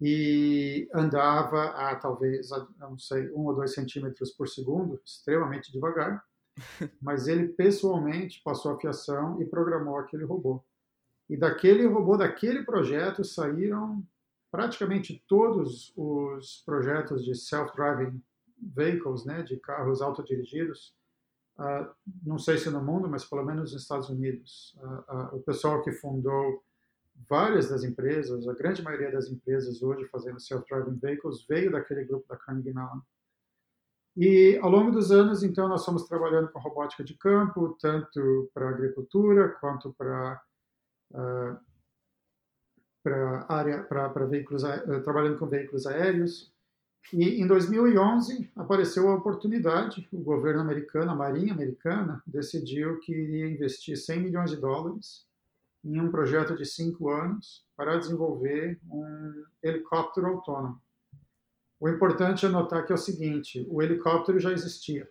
e 0.00 0.88
andava 0.94 1.64
a 1.70 1.96
talvez, 1.96 2.50
não 2.78 2.98
sei, 2.98 3.30
um 3.32 3.46
ou 3.46 3.54
dois 3.54 3.74
centímetros 3.74 4.30
por 4.30 4.48
segundo, 4.48 5.00
extremamente 5.04 5.72
devagar, 5.72 6.24
mas 7.00 7.26
ele 7.26 7.48
pessoalmente 7.48 8.40
passou 8.44 8.72
a 8.72 8.78
fiação 8.78 9.40
e 9.40 9.44
programou 9.44 9.98
aquele 9.98 10.24
robô. 10.24 10.62
E 11.32 11.36
daquele 11.38 11.86
robô, 11.86 12.14
daquele 12.14 12.62
projeto, 12.62 13.24
saíram 13.24 14.06
praticamente 14.50 15.24
todos 15.26 15.90
os 15.96 16.62
projetos 16.66 17.24
de 17.24 17.34
self-driving 17.34 18.22
vehicles, 18.58 19.24
né, 19.24 19.42
de 19.42 19.56
carros 19.56 20.02
autodirigidos, 20.02 20.94
uh, 21.58 21.88
não 22.22 22.38
sei 22.38 22.58
se 22.58 22.68
no 22.68 22.84
mundo, 22.84 23.08
mas 23.08 23.24
pelo 23.24 23.46
menos 23.46 23.72
nos 23.72 23.80
Estados 23.80 24.10
Unidos. 24.10 24.76
Uh, 24.76 25.14
uh, 25.14 25.36
o 25.36 25.42
pessoal 25.42 25.82
que 25.82 25.90
fundou 25.92 26.62
várias 27.26 27.70
das 27.70 27.82
empresas, 27.82 28.46
a 28.46 28.52
grande 28.52 28.82
maioria 28.82 29.10
das 29.10 29.30
empresas 29.30 29.82
hoje 29.82 30.06
fazendo 30.08 30.38
self-driving 30.38 30.98
vehicles, 30.98 31.46
veio 31.48 31.72
daquele 31.72 32.04
grupo 32.04 32.28
da 32.28 32.36
Carnegie 32.36 32.74
Mellon. 32.74 33.00
E 34.14 34.58
ao 34.60 34.68
longo 34.68 34.90
dos 34.90 35.10
anos, 35.10 35.42
então, 35.42 35.66
nós 35.66 35.82
fomos 35.82 36.06
trabalhando 36.06 36.52
com 36.52 36.58
robótica 36.58 37.02
de 37.02 37.14
campo, 37.14 37.74
tanto 37.80 38.50
para 38.52 38.68
agricultura 38.68 39.48
quanto 39.48 39.94
para 39.94 40.38
uh, 41.12 41.58
para 43.02 43.46
área 43.48 43.82
para 43.82 44.26
veículos 44.26 44.62
uh, 44.62 45.02
trabalhando 45.02 45.38
com 45.38 45.46
veículos 45.46 45.86
aéreos. 45.86 46.52
E 47.12 47.42
em 47.42 47.46
2011 47.46 48.50
apareceu 48.54 49.08
a 49.08 49.16
oportunidade 49.16 50.08
o 50.12 50.18
governo 50.18 50.60
americano 50.60 51.10
a 51.10 51.14
marinha 51.14 51.52
americana 51.52 52.22
decidiu 52.26 53.00
que 53.00 53.12
iria 53.12 53.48
investir 53.48 53.96
100 53.96 54.20
milhões 54.20 54.50
de 54.50 54.56
dólares 54.56 55.26
em 55.84 56.00
um 56.00 56.10
projeto 56.10 56.56
de 56.56 56.64
cinco 56.64 57.10
anos 57.10 57.66
para 57.76 57.98
desenvolver 57.98 58.78
um 58.88 59.44
helicóptero 59.60 60.28
autônomo. 60.28 60.80
O 61.80 61.88
importante 61.88 62.46
é 62.46 62.48
notar 62.48 62.86
que 62.86 62.92
é 62.92 62.94
o 62.94 62.98
seguinte 62.98 63.66
o 63.68 63.82
helicóptero 63.82 64.38
já 64.38 64.52
existia. 64.52 65.10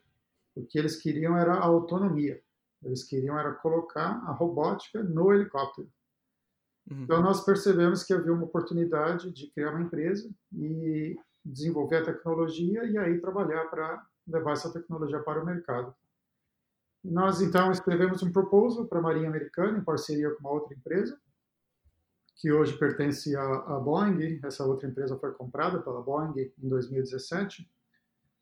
O 0.56 0.66
que 0.66 0.80
eles 0.80 0.96
queriam 0.96 1.38
era 1.38 1.56
a 1.56 1.66
autonomia 1.66 2.42
eles 2.84 3.04
queriam 3.04 3.38
era 3.38 3.54
colocar 3.54 4.22
a 4.26 4.32
robótica 4.32 5.04
no 5.04 5.34
helicóptero. 5.34 5.90
Uhum. 6.90 7.04
Então 7.04 7.22
nós 7.22 7.44
percebemos 7.44 8.04
que 8.04 8.14
havia 8.14 8.34
uma 8.34 8.46
oportunidade 8.46 9.32
de 9.32 9.48
criar 9.52 9.72
uma 9.72 9.82
empresa 9.82 10.30
e 10.54 11.18
desenvolver 11.44 11.98
a 11.98 12.06
tecnologia 12.06 12.84
e 12.86 12.98
aí 12.98 13.20
trabalhar 13.20 13.66
para 13.66 14.06
levar 14.28 14.54
essa 14.54 14.72
tecnologia 14.72 15.20
para 15.20 15.42
o 15.42 15.46
mercado. 15.46 15.94
Nós 17.04 17.42
então 17.42 17.72
escrevemos 17.72 18.22
um 18.22 18.32
proposal 18.32 18.86
para 18.86 19.00
a 19.00 19.02
Marinha 19.02 19.28
Americana 19.28 19.78
em 19.78 19.84
parceria 19.84 20.30
com 20.32 20.40
uma 20.40 20.52
outra 20.52 20.76
empresa 20.76 21.20
que 22.36 22.52
hoje 22.52 22.78
pertence 22.78 23.36
à 23.36 23.80
Boeing. 23.80 24.40
Essa 24.44 24.66
outra 24.66 24.88
empresa 24.88 25.18
foi 25.18 25.32
comprada 25.34 25.80
pela 25.82 26.02
Boeing 26.02 26.52
em 26.58 26.68
2017 26.68 27.70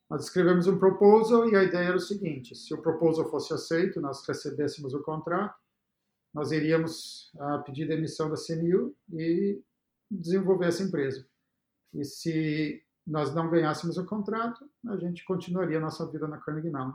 nós 0.10 0.24
escrevemos 0.24 0.66
um 0.66 0.80
proposal 0.80 1.48
e 1.48 1.56
a 1.56 1.64
ideia 1.64 1.90
era 1.90 1.98
o 1.98 2.02
seguinte: 2.02 2.56
se 2.56 2.74
o 2.74 2.82
proposal 2.82 3.30
fosse 3.30 3.54
aceito, 3.54 4.02
nós 4.02 4.26
recebêssemos 4.28 4.94
o 4.94 5.04
contrato, 5.04 5.56
nós 6.34 6.52
iríamos 6.52 7.32
uh, 7.36 7.64
pedir 7.64 7.88
demissão 7.88 8.30
da 8.30 8.36
CNU 8.36 8.96
e 9.14 9.62
desenvolver 10.10 10.68
essa 10.68 10.84
empresa. 10.84 11.26
E 11.94 12.04
se 12.04 12.84
nós 13.06 13.34
não 13.34 13.50
ganhássemos 13.50 13.98
o 13.98 14.06
contrato, 14.06 14.68
a 14.88 14.98
gente 14.98 15.24
continuaria 15.26 15.78
a 15.78 15.82
nossa 15.82 16.06
vida 16.10 16.28
na 16.28 16.38
Carnegie 16.38 16.70
Mellon. 16.70 16.94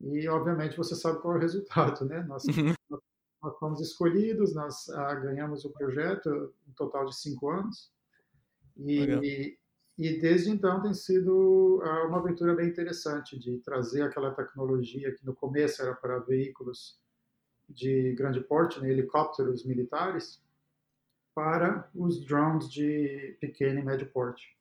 E, 0.00 0.28
obviamente, 0.28 0.76
você 0.76 0.94
sabe 0.94 1.20
qual 1.20 1.34
é 1.34 1.38
o 1.38 1.40
resultado, 1.40 2.04
né? 2.04 2.22
Nós, 2.22 2.44
uhum. 2.44 3.00
nós 3.42 3.58
fomos 3.58 3.80
escolhidos, 3.80 4.54
nós 4.54 4.88
ah, 4.90 5.14
ganhamos 5.14 5.64
o 5.64 5.70
projeto, 5.70 6.54
um 6.66 6.72
total 6.74 7.06
de 7.06 7.16
cinco 7.16 7.50
anos. 7.50 7.90
E, 8.76 9.58
e 9.98 10.16
desde 10.16 10.50
então 10.50 10.80
tem 10.80 10.94
sido 10.94 11.82
ah, 11.84 12.06
uma 12.06 12.18
aventura 12.18 12.54
bem 12.54 12.68
interessante 12.68 13.36
de 13.36 13.58
trazer 13.58 14.02
aquela 14.02 14.32
tecnologia 14.32 15.12
que 15.12 15.26
no 15.26 15.34
começo 15.34 15.82
era 15.82 15.92
para 15.92 16.20
veículos 16.20 16.96
de 17.68 18.14
grande 18.14 18.40
porte, 18.40 18.80
né, 18.80 18.90
helicópteros 18.90 19.64
militares, 19.64 20.40
para 21.34 21.88
os 21.94 22.24
drones 22.24 22.70
de 22.70 23.36
pequeno 23.40 23.80
e 23.80 23.84
médio 23.84 24.08
porte. 24.10 24.57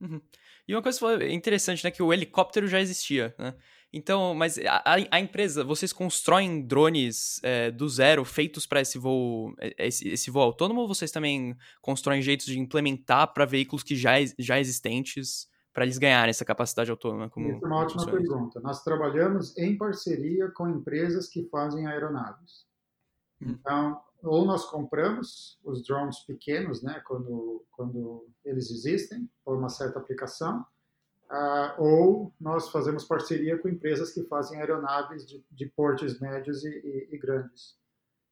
Uhum. 0.00 0.20
E 0.68 0.74
uma 0.74 0.82
coisa 0.82 1.26
interessante, 1.26 1.84
né, 1.84 1.90
que 1.90 2.02
o 2.02 2.12
helicóptero 2.12 2.66
já 2.66 2.80
existia, 2.80 3.34
né? 3.38 3.54
Então, 3.92 4.34
mas 4.34 4.58
a, 4.58 4.96
a 5.10 5.20
empresa, 5.20 5.64
vocês 5.64 5.92
constroem 5.92 6.66
drones 6.66 7.40
é, 7.42 7.70
do 7.70 7.88
zero 7.88 8.24
feitos 8.24 8.66
para 8.66 8.80
esse 8.80 8.98
voo, 8.98 9.54
é, 9.58 9.86
esse, 9.86 10.08
esse, 10.08 10.30
voo 10.30 10.42
autônomo 10.42 10.80
ou 10.82 10.88
vocês 10.88 11.10
também 11.10 11.56
constroem 11.80 12.20
jeitos 12.20 12.46
de 12.46 12.58
implementar 12.58 13.32
para 13.32 13.46
veículos 13.46 13.82
que 13.82 13.96
já, 13.96 14.14
já 14.38 14.58
existentes 14.58 15.48
para 15.72 15.84
eles 15.84 15.98
ganharem 15.98 16.30
essa 16.30 16.44
capacidade 16.44 16.90
autônoma? 16.90 17.30
Como, 17.30 17.48
Isso 17.48 17.64
é 17.64 17.68
uma 17.68 17.78
ótima 17.78 18.04
pergunta. 18.04 18.60
Nós 18.60 18.82
trabalhamos 18.82 19.56
em 19.56 19.76
parceria 19.78 20.50
com 20.50 20.68
empresas 20.68 21.28
que 21.28 21.48
fazem 21.48 21.86
aeronaves. 21.86 22.66
Hum. 23.40 23.50
Então, 23.50 24.00
ou 24.26 24.44
nós 24.44 24.64
compramos 24.66 25.58
os 25.64 25.84
drones 25.84 26.20
pequenos, 26.20 26.82
né, 26.82 27.00
quando, 27.06 27.64
quando 27.72 28.26
eles 28.44 28.70
existem, 28.70 29.30
por 29.44 29.56
uma 29.56 29.68
certa 29.68 29.98
aplicação, 29.98 30.60
uh, 31.30 31.82
ou 31.82 32.32
nós 32.40 32.68
fazemos 32.70 33.04
parceria 33.04 33.58
com 33.58 33.68
empresas 33.68 34.12
que 34.12 34.24
fazem 34.24 34.58
aeronaves 34.60 35.26
de, 35.26 35.44
de 35.50 35.66
portes 35.66 36.18
médios 36.20 36.64
e, 36.64 36.68
e, 36.68 37.14
e 37.14 37.18
grandes. 37.18 37.76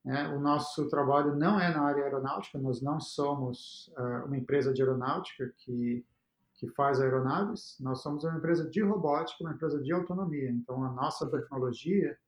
Né? 0.04 0.28
O 0.28 0.40
nosso 0.40 0.88
trabalho 0.88 1.34
não 1.34 1.58
é 1.58 1.72
na 1.72 1.82
área 1.82 2.04
aeronáutica, 2.04 2.58
nós 2.58 2.82
não 2.82 3.00
somos 3.00 3.90
uh, 3.96 4.26
uma 4.26 4.36
empresa 4.36 4.72
de 4.72 4.82
aeronáutica 4.82 5.52
que, 5.56 6.04
que 6.54 6.68
faz 6.68 7.00
aeronaves, 7.00 7.76
nós 7.80 8.02
somos 8.02 8.24
uma 8.24 8.36
empresa 8.36 8.68
de 8.68 8.82
robótica, 8.82 9.42
uma 9.42 9.52
empresa 9.52 9.80
de 9.80 9.92
autonomia. 9.92 10.50
Então, 10.50 10.84
a 10.84 10.90
nossa 10.90 11.30
tecnologia 11.30 12.18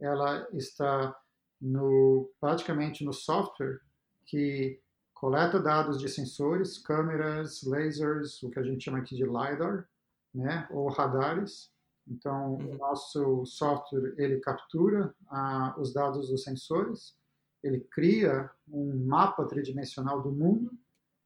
ela 0.00 0.46
está 0.52 1.16
no, 1.64 2.30
praticamente 2.38 3.04
no 3.04 3.12
software 3.12 3.80
que 4.26 4.78
coleta 5.14 5.58
dados 5.58 5.98
de 5.98 6.08
sensores, 6.08 6.76
câmeras, 6.78 7.62
lasers, 7.62 8.42
o 8.42 8.50
que 8.50 8.58
a 8.58 8.62
gente 8.62 8.84
chama 8.84 8.98
aqui 8.98 9.16
de 9.16 9.24
LiDAR, 9.24 9.88
né, 10.34 10.68
ou 10.70 10.88
radares. 10.88 11.72
Então, 12.06 12.56
o 12.56 12.58
uhum. 12.58 12.76
nosso 12.76 13.46
software 13.46 14.14
ele 14.18 14.40
captura 14.40 15.14
ah, 15.30 15.74
os 15.78 15.94
dados 15.94 16.28
dos 16.28 16.42
sensores, 16.42 17.16
ele 17.62 17.80
cria 17.80 18.50
um 18.68 19.06
mapa 19.06 19.46
tridimensional 19.46 20.20
do 20.20 20.30
mundo, 20.30 20.70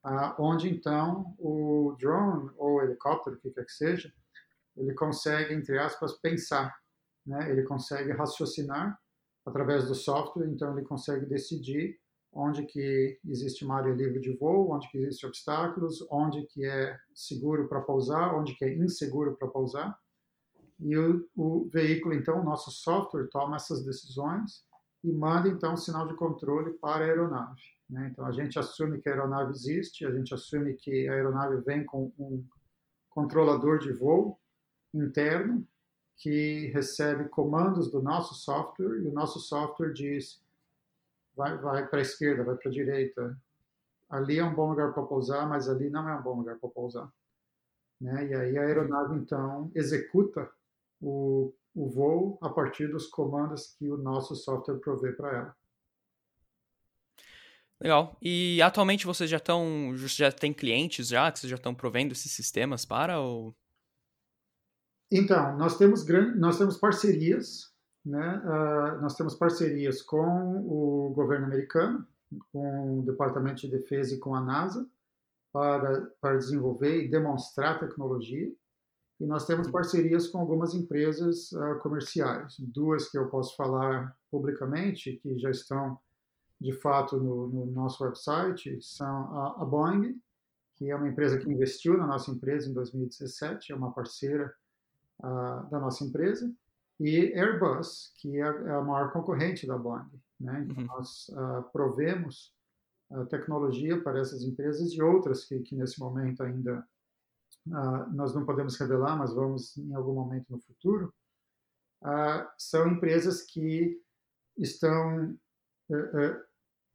ah, 0.04 0.37
onde 0.38 0.68
então 0.68 1.35
o 1.37 1.97
drone 1.99 2.50
ou 2.57 2.80
helicóptero, 2.80 3.35
o 3.35 3.38
que 3.40 3.50
quer 3.50 3.64
que 3.64 3.73
seja, 3.73 4.12
ele 4.76 4.95
consegue, 4.95 5.52
entre 5.52 5.76
aspas, 5.80 6.12
pensar, 6.12 6.78
né? 7.26 7.50
ele 7.50 7.64
consegue 7.64 8.12
raciocinar 8.12 8.97
através 9.49 9.88
do 9.88 9.95
software, 9.95 10.47
então 10.47 10.76
ele 10.76 10.87
consegue 10.87 11.26
decidir 11.26 11.99
onde 12.33 12.64
que 12.67 13.19
existe 13.25 13.64
uma 13.64 13.76
área 13.76 13.93
livre 13.93 14.21
de 14.21 14.37
voo, 14.37 14.71
onde 14.73 14.88
que 14.90 14.99
existem 14.99 15.28
obstáculos, 15.28 16.07
onde 16.11 16.47
que 16.47 16.64
é 16.64 16.97
seguro 17.14 17.69
para 17.69 17.81
pousar, 17.81 18.35
onde 18.35 18.55
que 18.55 18.64
é 18.64 18.75
inseguro 18.76 19.37
para 19.37 19.49
pousar. 19.49 19.99
E 20.78 20.97
o, 20.97 21.28
o, 21.35 21.69
veículo, 21.73 22.14
então, 22.14 22.40
o 22.40 22.45
nosso 22.45 22.71
software 22.71 23.28
toma 23.31 23.57
essas 23.57 23.85
decisões 23.85 24.64
e 25.02 25.12
manda, 25.12 25.49
então, 25.49 25.73
um 25.73 25.76
sinal 25.76 26.07
de 26.07 26.14
controle 26.14 26.75
para 26.75 27.05
a 27.05 27.09
aeronave. 27.09 27.62
Né? 27.90 28.09
Então, 28.12 28.26
a 28.26 28.33
gente 28.33 28.59
assume 28.59 29.00
que 29.00 29.09
a 29.09 29.12
aeronave 29.12 29.50
existe, 29.50 30.07
a 30.07 30.11
gente 30.12 30.33
assume 30.33 30.75
que 30.75 31.09
a 31.09 31.14
aeronave 31.14 31.62
vem 31.62 31.85
com 31.85 32.12
um 32.19 32.45
controlador 33.11 33.78
de 33.78 33.93
voo 33.93 34.38
interno 34.95 35.67
que 36.19 36.67
recebe 36.75 37.28
comandos 37.28 37.91
do 37.91 38.02
nosso 38.02 38.35
software 38.35 39.00
e 39.00 39.07
o 39.07 39.13
nosso 39.13 39.39
software 39.39 39.93
diz 39.93 40.43
vai, 41.35 41.57
vai 41.57 41.87
para 41.87 42.00
a 42.00 42.02
esquerda, 42.02 42.43
vai 42.43 42.57
para 42.57 42.69
a 42.69 42.73
direita. 42.73 43.41
Ali 44.11 44.39
é 44.39 44.45
um 44.45 44.54
bom 44.54 44.71
lugar 44.71 44.93
para 44.93 45.04
pousar, 45.04 45.49
mas 45.49 45.69
ali 45.69 45.89
não 45.89 46.09
é 46.09 46.17
um 46.17 46.23
bom 46.23 46.35
lugar 46.35 46.59
para 46.59 46.69
pousar. 46.69 47.09
Né? 48.00 48.28
E 48.28 48.35
aí 48.35 48.59
a 48.59 48.63
aeronave, 48.63 49.17
então, 49.17 49.71
executa 49.75 50.50
o, 51.00 51.54
o 51.75 51.89
voo 51.89 52.39
a 52.43 52.49
partir 52.49 52.89
dos 52.89 53.07
comandos 53.07 53.76
que 53.78 53.89
o 53.89 53.97
nosso 53.97 54.35
software 54.35 54.78
provê 54.78 55.13
para 55.13 55.37
ela. 55.37 55.57
Legal. 57.81 58.17
E 58.21 58.61
atualmente 58.61 59.07
vocês 59.07 59.31
já 59.31 59.37
estão, 59.37 59.93
já 59.97 60.33
tem 60.33 60.52
clientes 60.52 61.09
já 61.09 61.31
que 61.31 61.39
vocês 61.39 61.50
já 61.50 61.57
estão 61.57 61.73
provendo 61.73 62.13
esses 62.13 62.33
sistemas 62.33 62.85
para 62.85 63.21
ou 63.21 63.54
então, 65.10 65.56
nós 65.56 65.78
temos, 65.78 66.04
nós 66.36 66.58
temos 66.58 66.76
parcerias, 66.76 67.73
né? 68.04 68.42
Uh, 68.44 69.00
nós 69.00 69.14
temos 69.14 69.34
parcerias 69.34 70.02
com 70.02 70.58
o 70.66 71.12
governo 71.14 71.47
americano, 71.47 72.06
com 72.52 72.99
o 72.99 73.02
Departamento 73.02 73.62
de 73.62 73.71
Defesa 73.71 74.14
e 74.14 74.18
com 74.18 74.34
a 74.34 74.40
NASA, 74.40 74.88
para, 75.52 76.02
para 76.21 76.36
desenvolver 76.36 77.04
e 77.04 77.08
demonstrar 77.08 77.80
tecnologia. 77.80 78.52
E 79.21 79.26
nós 79.26 79.47
temos 79.47 79.71
parcerias 79.71 80.28
com 80.28 80.38
algumas 80.38 80.75
empresas 80.75 81.50
uh, 81.52 81.78
comerciais, 81.80 82.54
duas 82.58 83.10
que 83.10 83.18
eu 83.18 83.28
posso 83.28 83.56
falar 83.56 84.16
publicamente, 84.30 85.18
que 85.23 85.38
já 85.38 85.50
estão 85.50 85.99
de 86.60 86.73
fato 86.73 87.16
no, 87.16 87.49
no 87.49 87.66
nosso 87.66 88.04
website, 88.04 88.80
são 88.80 89.06
a, 89.06 89.62
a 89.62 89.64
Boeing, 89.64 90.21
que 90.76 90.90
é 90.90 90.94
uma 90.94 91.08
empresa 91.08 91.38
que 91.38 91.50
investiu 91.50 91.97
na 91.97 92.06
nossa 92.06 92.30
empresa 92.30 92.68
em 92.68 92.75
2017, 92.75 93.73
é 93.73 93.75
uma 93.75 93.92
parceira 93.92 94.52
uh, 95.21 95.69
da 95.71 95.78
nossa 95.78 96.04
empresa, 96.04 96.52
e 97.00 97.33
Airbus, 97.33 98.13
que 98.17 98.37
é, 98.37 98.41
é 98.41 98.71
a 98.71 98.83
maior 98.83 99.13
concorrente 99.13 99.67
da 99.67 99.78
Boeing. 99.78 100.11
Né? 100.41 100.67
Então, 100.69 100.83
uhum. 100.83 100.87
nós 100.87 101.28
uh, 101.28 101.63
provemos 101.73 102.54
uh, 103.11 103.25
tecnologia 103.26 104.00
para 104.02 104.21
essas 104.21 104.43
empresas 104.43 104.93
e 104.93 105.02
outras 105.02 105.45
que, 105.45 105.61
que 105.61 105.76
nesse 105.76 106.00
momento 106.00 106.43
ainda 106.43 106.85
uh, 107.69 108.13
nós 108.15 108.35
não 108.35 108.45
podemos 108.45 108.76
revelar, 108.76 109.17
mas 109.17 109.33
vamos 109.33 109.76
em 109.76 109.95
algum 109.95 110.15
momento 110.15 110.47
no 110.50 110.61
futuro, 110.61 111.13
são 112.57 112.87
empresas 112.87 113.43
que 113.43 114.00
estão 114.59 115.37
eh, 115.91 116.11
eh, 116.15 116.45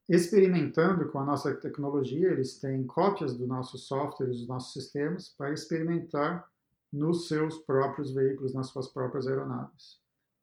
experimentando 0.09 1.09
com 1.09 1.19
a 1.19 1.25
nossa 1.25 1.55
tecnologia, 1.55 2.29
eles 2.29 2.59
têm 2.59 2.85
cópias 2.85 3.35
do 3.35 3.47
nosso 3.47 3.77
software, 3.77 4.27
dos 4.27 4.47
nossos 4.47 4.73
sistemas, 4.73 5.29
para 5.29 5.53
experimentar 5.53 6.47
nos 6.93 7.27
seus 7.27 7.57
próprios 7.57 8.13
veículos, 8.13 8.53
nas 8.53 8.67
suas 8.67 8.87
próprias 8.87 9.25
aeronaves. 9.25 9.99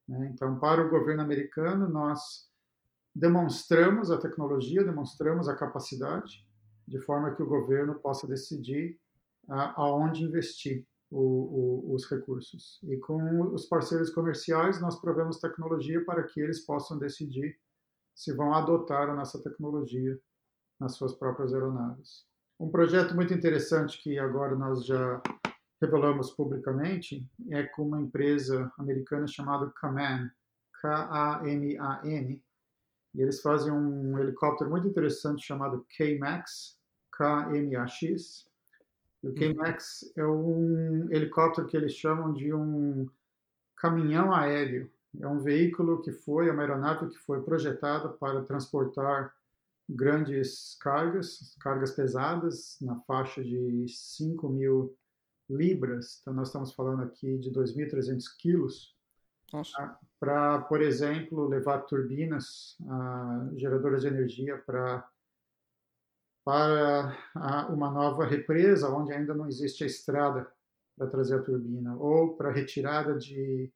Né? 0.08 0.30
Então, 0.34 0.58
para 0.58 0.84
o 0.84 0.90
governo 0.90 1.22
americano, 1.22 1.88
nós 1.88 2.50
demonstramos 3.14 4.10
a 4.10 4.18
tecnologia, 4.18 4.82
demonstramos 4.82 5.48
a 5.48 5.54
capacidade, 5.54 6.44
de 6.86 6.98
forma 7.02 7.32
que 7.36 7.42
o 7.42 7.46
governo 7.46 7.94
possa 7.94 8.26
decidir 8.26 8.98
aonde 9.48 10.24
investir 10.24 10.84
o, 11.08 11.20
o, 11.20 11.94
os 11.94 12.08
recursos. 12.08 12.80
E 12.82 12.96
com 12.98 13.52
os 13.52 13.66
parceiros 13.66 14.10
comerciais, 14.10 14.80
nós 14.80 15.00
provemos 15.00 15.38
tecnologia 15.38 16.04
para 16.04 16.24
que 16.24 16.40
eles 16.40 16.64
possam 16.64 16.98
decidir 16.98 17.56
se 18.14 18.32
vão 18.32 18.52
adotar 18.52 19.08
a 19.08 19.14
nossa 19.14 19.40
tecnologia 19.42 20.18
nas 20.78 20.94
suas 20.94 21.14
próprias 21.14 21.52
aeronaves. 21.52 22.24
Um 22.58 22.70
projeto 22.70 23.14
muito 23.14 23.32
interessante 23.32 24.02
que 24.02 24.18
agora 24.18 24.54
nós 24.56 24.84
já 24.84 25.22
revelamos 25.80 26.30
publicamente 26.30 27.26
é 27.50 27.62
com 27.62 27.86
uma 27.86 28.00
empresa 28.00 28.70
americana 28.78 29.26
chamada 29.26 29.70
Kaman, 29.70 30.30
K-A-M-A-N, 30.80 32.42
e 33.14 33.20
eles 33.20 33.40
fazem 33.40 33.72
um 33.72 34.18
helicóptero 34.18 34.70
muito 34.70 34.86
interessante 34.86 35.44
chamado 35.44 35.84
K-Max, 35.96 36.78
K-M-A-X. 37.12 38.46
E 39.22 39.26
o 39.26 39.30
uhum. 39.30 39.34
K-Max 39.34 40.12
é 40.16 40.26
um 40.26 41.08
helicóptero 41.10 41.66
que 41.66 41.76
eles 41.76 41.94
chamam 41.94 42.32
de 42.32 42.52
um 42.52 43.08
caminhão 43.76 44.32
aéreo. 44.32 44.90
É 45.18 45.26
um 45.26 45.40
veículo 45.40 46.02
que 46.02 46.12
foi, 46.12 46.48
é 46.48 46.52
uma 46.52 46.62
aeronave 46.62 47.08
que 47.08 47.18
foi 47.18 47.42
projetada 47.42 48.08
para 48.10 48.42
transportar 48.42 49.34
grandes 49.88 50.76
cargas, 50.80 51.56
cargas 51.60 51.90
pesadas, 51.90 52.78
na 52.80 53.00
faixa 53.00 53.42
de 53.42 53.86
5 53.88 54.48
mil 54.48 54.96
libras, 55.50 56.18
então 56.20 56.32
nós 56.32 56.48
estamos 56.48 56.72
falando 56.72 57.02
aqui 57.02 57.38
de 57.38 57.50
2.300 57.50 58.24
quilos, 58.38 58.94
tá? 59.50 59.98
para, 60.18 60.60
por 60.62 60.80
exemplo, 60.80 61.48
levar 61.48 61.80
turbinas, 61.80 62.76
uh, 62.80 63.56
geradoras 63.58 64.02
de 64.02 64.08
energia 64.08 64.56
para 64.58 65.08
para 66.42 67.14
uma 67.68 67.90
nova 67.90 68.24
represa 68.24 68.88
onde 68.88 69.12
ainda 69.12 69.34
não 69.34 69.46
existe 69.46 69.84
a 69.84 69.86
estrada 69.86 70.50
para 70.96 71.06
trazer 71.06 71.36
a 71.36 71.42
turbina, 71.42 71.94
ou 71.96 72.34
para 72.34 72.50
retirada 72.50 73.14
de 73.16 73.70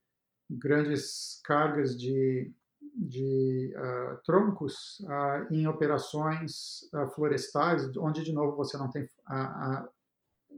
grandes 0.51 1.41
cargas 1.45 1.97
de 1.97 2.51
de 2.97 3.75
uh, 3.77 4.17
troncos 4.25 5.01
uh, 5.01 5.53
em 5.53 5.67
operações 5.67 6.89
uh, 6.95 7.09
florestais, 7.15 7.97
onde, 7.97 8.23
de 8.23 8.33
novo, 8.33 8.57
você 8.57 8.79
não 8.79 8.89
tem 8.89 9.09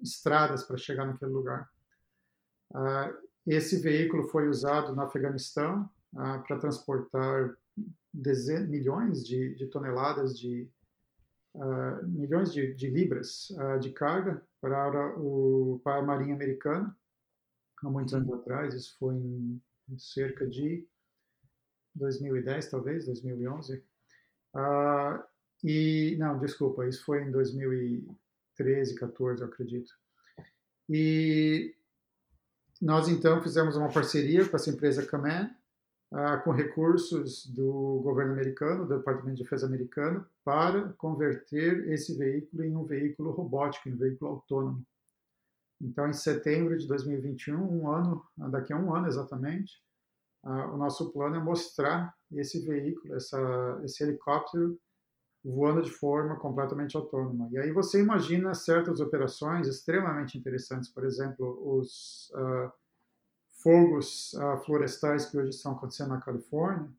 estradas 0.03 0.65
para 0.65 0.77
chegar 0.77 1.07
naquele 1.07 1.33
lugar. 1.33 1.71
esse 3.47 3.79
veículo 3.79 4.29
foi 4.29 4.49
usado 4.49 4.95
no 4.95 5.03
Afeganistão 5.03 5.89
para 6.13 6.59
transportar 6.59 7.57
milhões 8.69 9.25
de, 9.27 9.55
de, 9.55 9.67
toneladas 9.67 10.39
de 10.39 10.69
milhões 12.05 12.53
de, 12.53 12.75
de 12.75 12.89
libras 12.89 13.49
de 13.81 13.91
carga 13.93 14.43
para, 14.61 15.17
o, 15.19 15.81
para 15.85 15.99
a 15.99 16.03
Marinha 16.03 16.35
Americana 16.35 16.97
há 17.83 17.91
muitos 17.91 18.15
anos 18.15 18.33
atrás. 18.33 18.75
Isso 18.75 18.97
foi 18.99 19.15
em, 19.15 19.61
cerca 19.99 20.47
de 20.47 20.87
2010, 21.95 22.71
talvez, 22.71 23.07
2011. 23.07 23.83
Uh, 24.55 25.23
e, 25.63 26.17
não, 26.19 26.39
desculpa, 26.39 26.87
isso 26.87 27.05
foi 27.05 27.23
em 27.23 27.31
2013, 28.57 28.95
14, 28.95 29.43
eu 29.43 29.49
acredito. 29.49 29.93
E 30.89 31.75
nós, 32.81 33.09
então, 33.09 33.43
fizemos 33.43 33.77
uma 33.77 33.93
parceria 33.93 34.49
com 34.49 34.57
essa 34.57 34.71
empresa 34.71 35.07
Kaman, 35.07 35.51
uh, 36.13 36.43
com 36.45 36.51
recursos 36.51 37.47
do 37.47 38.01
governo 38.03 38.33
americano, 38.33 38.87
do 38.87 38.97
Departamento 38.97 39.37
de 39.37 39.43
Defesa 39.43 39.67
americano, 39.67 40.27
para 40.45 40.93
converter 40.95 41.89
esse 41.89 42.17
veículo 42.17 42.65
em 42.65 42.77
um 42.77 42.85
veículo 42.85 43.31
robótico, 43.31 43.89
em 43.89 43.95
um 43.95 43.99
veículo 43.99 44.33
autônomo. 44.33 44.87
Então, 45.81 46.09
em 46.09 46.13
setembro 46.13 46.77
de 46.77 46.87
2021, 46.87 47.61
um 47.61 47.91
ano, 47.91 48.25
daqui 48.51 48.73
a 48.73 48.79
um 48.79 48.95
ano 48.95 49.09
exatamente, 49.09 49.75
o 50.43 50.77
nosso 50.77 51.13
plano 51.13 51.37
é 51.37 51.39
mostrar 51.41 52.15
esse 52.33 52.65
veículo, 52.65 53.15
essa, 53.15 53.81
esse 53.85 54.03
helicóptero 54.03 54.79
voando 55.49 55.81
de 55.83 55.91
forma 55.91 56.37
completamente 56.37 56.97
autônoma. 56.97 57.49
E 57.53 57.59
aí 57.59 57.71
você 57.71 58.01
imagina 58.01 58.53
certas 58.55 58.99
operações 58.99 59.69
extremamente 59.69 60.37
interessantes, 60.37 60.91
por 60.91 61.05
exemplo, 61.05 61.79
os 61.79 62.31
uh, 62.35 62.73
fogos 63.63 64.33
uh, 64.35 64.59
florestais 64.65 65.27
que 65.27 65.39
hoje 65.39 65.51
estão 65.51 65.73
acontecendo 65.73 66.11
na 66.11 66.21
Califórnia. 66.21 66.91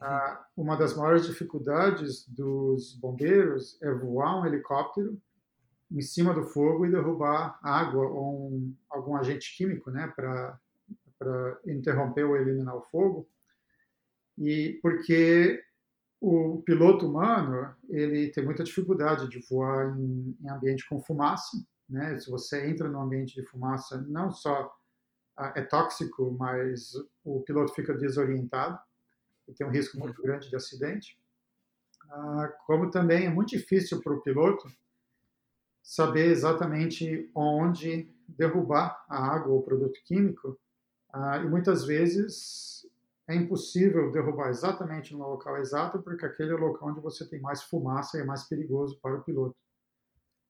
Uh, 0.00 0.38
uma 0.56 0.76
das 0.76 0.94
maiores 0.94 1.26
dificuldades 1.26 2.26
dos 2.28 2.94
bombeiros 2.94 3.80
é 3.82 3.90
voar 3.90 4.40
um 4.40 4.46
helicóptero 4.46 5.20
em 5.90 6.02
cima 6.02 6.32
do 6.32 6.44
fogo 6.44 6.86
e 6.86 6.90
derrubar 6.90 7.58
água 7.62 8.06
ou 8.06 8.48
um, 8.48 8.76
algum 8.88 9.16
agente 9.16 9.56
químico, 9.56 9.90
né, 9.90 10.12
para 10.14 10.58
para 11.18 11.58
interromper 11.64 12.24
ou 12.24 12.36
eliminar 12.36 12.76
o 12.76 12.82
fogo, 12.82 13.26
e 14.36 14.78
porque 14.82 15.64
o 16.28 16.60
piloto 16.62 17.06
humano 17.06 17.72
ele 17.88 18.32
tem 18.32 18.44
muita 18.44 18.64
dificuldade 18.64 19.28
de 19.28 19.38
voar 19.48 19.96
em, 19.96 20.36
em 20.40 20.50
ambiente 20.50 20.84
com 20.88 21.00
fumaça, 21.00 21.56
né? 21.88 22.18
Se 22.18 22.28
você 22.28 22.68
entra 22.68 22.88
no 22.88 23.00
ambiente 23.00 23.40
de 23.40 23.46
fumaça, 23.46 24.04
não 24.08 24.32
só 24.32 24.74
ah, 25.36 25.52
é 25.54 25.62
tóxico, 25.62 26.36
mas 26.36 26.94
o 27.24 27.42
piloto 27.42 27.72
fica 27.72 27.94
desorientado 27.94 28.76
e 29.46 29.54
tem 29.54 29.64
um 29.64 29.70
risco 29.70 29.96
muito 30.00 30.20
grande 30.20 30.50
de 30.50 30.56
acidente. 30.56 31.16
Ah, 32.10 32.52
como 32.66 32.90
também 32.90 33.26
é 33.26 33.30
muito 33.30 33.50
difícil 33.50 34.02
para 34.02 34.12
o 34.12 34.20
piloto 34.20 34.68
saber 35.80 36.26
exatamente 36.26 37.30
onde 37.36 38.12
derrubar 38.26 39.00
a 39.08 39.32
água 39.32 39.52
ou 39.52 39.62
produto 39.62 40.00
químico 40.04 40.58
ah, 41.12 41.38
e 41.38 41.48
muitas 41.48 41.84
vezes 41.84 42.75
é 43.28 43.34
impossível 43.34 44.10
derrubar 44.12 44.50
exatamente 44.50 45.12
no 45.12 45.28
local 45.28 45.56
exato, 45.58 46.00
porque 46.00 46.24
aquele 46.24 46.52
é 46.52 46.54
o 46.54 46.60
local 46.60 46.90
onde 46.90 47.00
você 47.00 47.28
tem 47.28 47.40
mais 47.40 47.62
fumaça 47.62 48.16
e 48.16 48.20
é 48.20 48.24
mais 48.24 48.44
perigoso 48.44 48.98
para 49.00 49.16
o 49.16 49.22
piloto. 49.22 49.56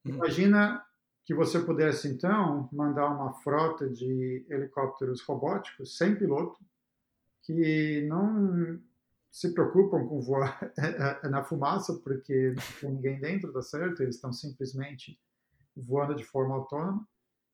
Hum. 0.04 0.10
Imagina 0.10 0.84
que 1.24 1.34
você 1.34 1.58
pudesse, 1.58 2.06
então, 2.06 2.68
mandar 2.72 3.08
uma 3.08 3.32
frota 3.40 3.88
de 3.88 4.46
helicópteros 4.48 5.22
robóticos 5.22 5.96
sem 5.96 6.14
piloto, 6.14 6.58
que 7.42 8.06
não 8.08 8.80
se 9.30 9.52
preocupam 9.52 10.06
com 10.06 10.20
voar 10.20 10.72
na 11.30 11.42
fumaça, 11.42 11.94
porque 11.94 12.54
não 12.54 12.80
tem 12.80 12.90
ninguém 12.90 13.20
dentro, 13.20 13.52
tá 13.52 13.62
certo? 13.62 14.02
Eles 14.02 14.16
estão 14.16 14.32
simplesmente 14.32 15.18
voando 15.76 16.14
de 16.14 16.24
forma 16.24 16.54
autônoma 16.54 17.06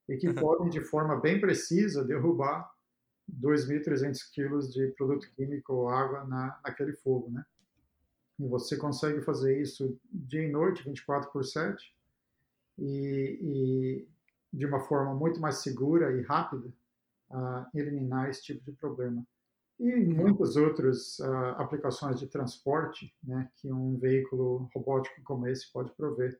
e 0.08 0.16
que 0.16 0.32
podem, 0.32 0.68
de 0.68 0.80
forma 0.80 1.20
bem 1.20 1.40
precisa, 1.40 2.04
derrubar 2.04 2.71
2.300 3.40 4.30
quilos 4.32 4.72
de 4.72 4.88
produto 4.88 5.30
químico 5.34 5.72
ou 5.72 5.88
água 5.88 6.24
na, 6.24 6.60
naquele 6.64 6.92
fogo, 6.92 7.30
né? 7.30 7.44
E 8.38 8.46
você 8.46 8.76
consegue 8.76 9.20
fazer 9.22 9.60
isso 9.60 9.98
dia 10.10 10.42
e 10.42 10.50
noite, 10.50 10.82
24 10.82 11.30
por 11.30 11.44
7, 11.44 11.94
e, 12.78 13.38
e 13.40 14.08
de 14.52 14.66
uma 14.66 14.80
forma 14.80 15.14
muito 15.14 15.40
mais 15.40 15.56
segura 15.56 16.12
e 16.12 16.22
rápida, 16.22 16.68
uh, 17.30 17.66
eliminar 17.74 18.28
esse 18.28 18.42
tipo 18.42 18.64
de 18.64 18.72
problema. 18.72 19.24
E 19.78 20.04
muitas 20.04 20.56
outras 20.56 21.18
uh, 21.18 21.56
aplicações 21.56 22.18
de 22.18 22.26
transporte 22.26 23.14
né, 23.22 23.50
que 23.56 23.72
um 23.72 23.98
veículo 23.98 24.68
robótico 24.74 25.20
como 25.24 25.46
esse 25.46 25.72
pode 25.72 25.92
prover 25.92 26.38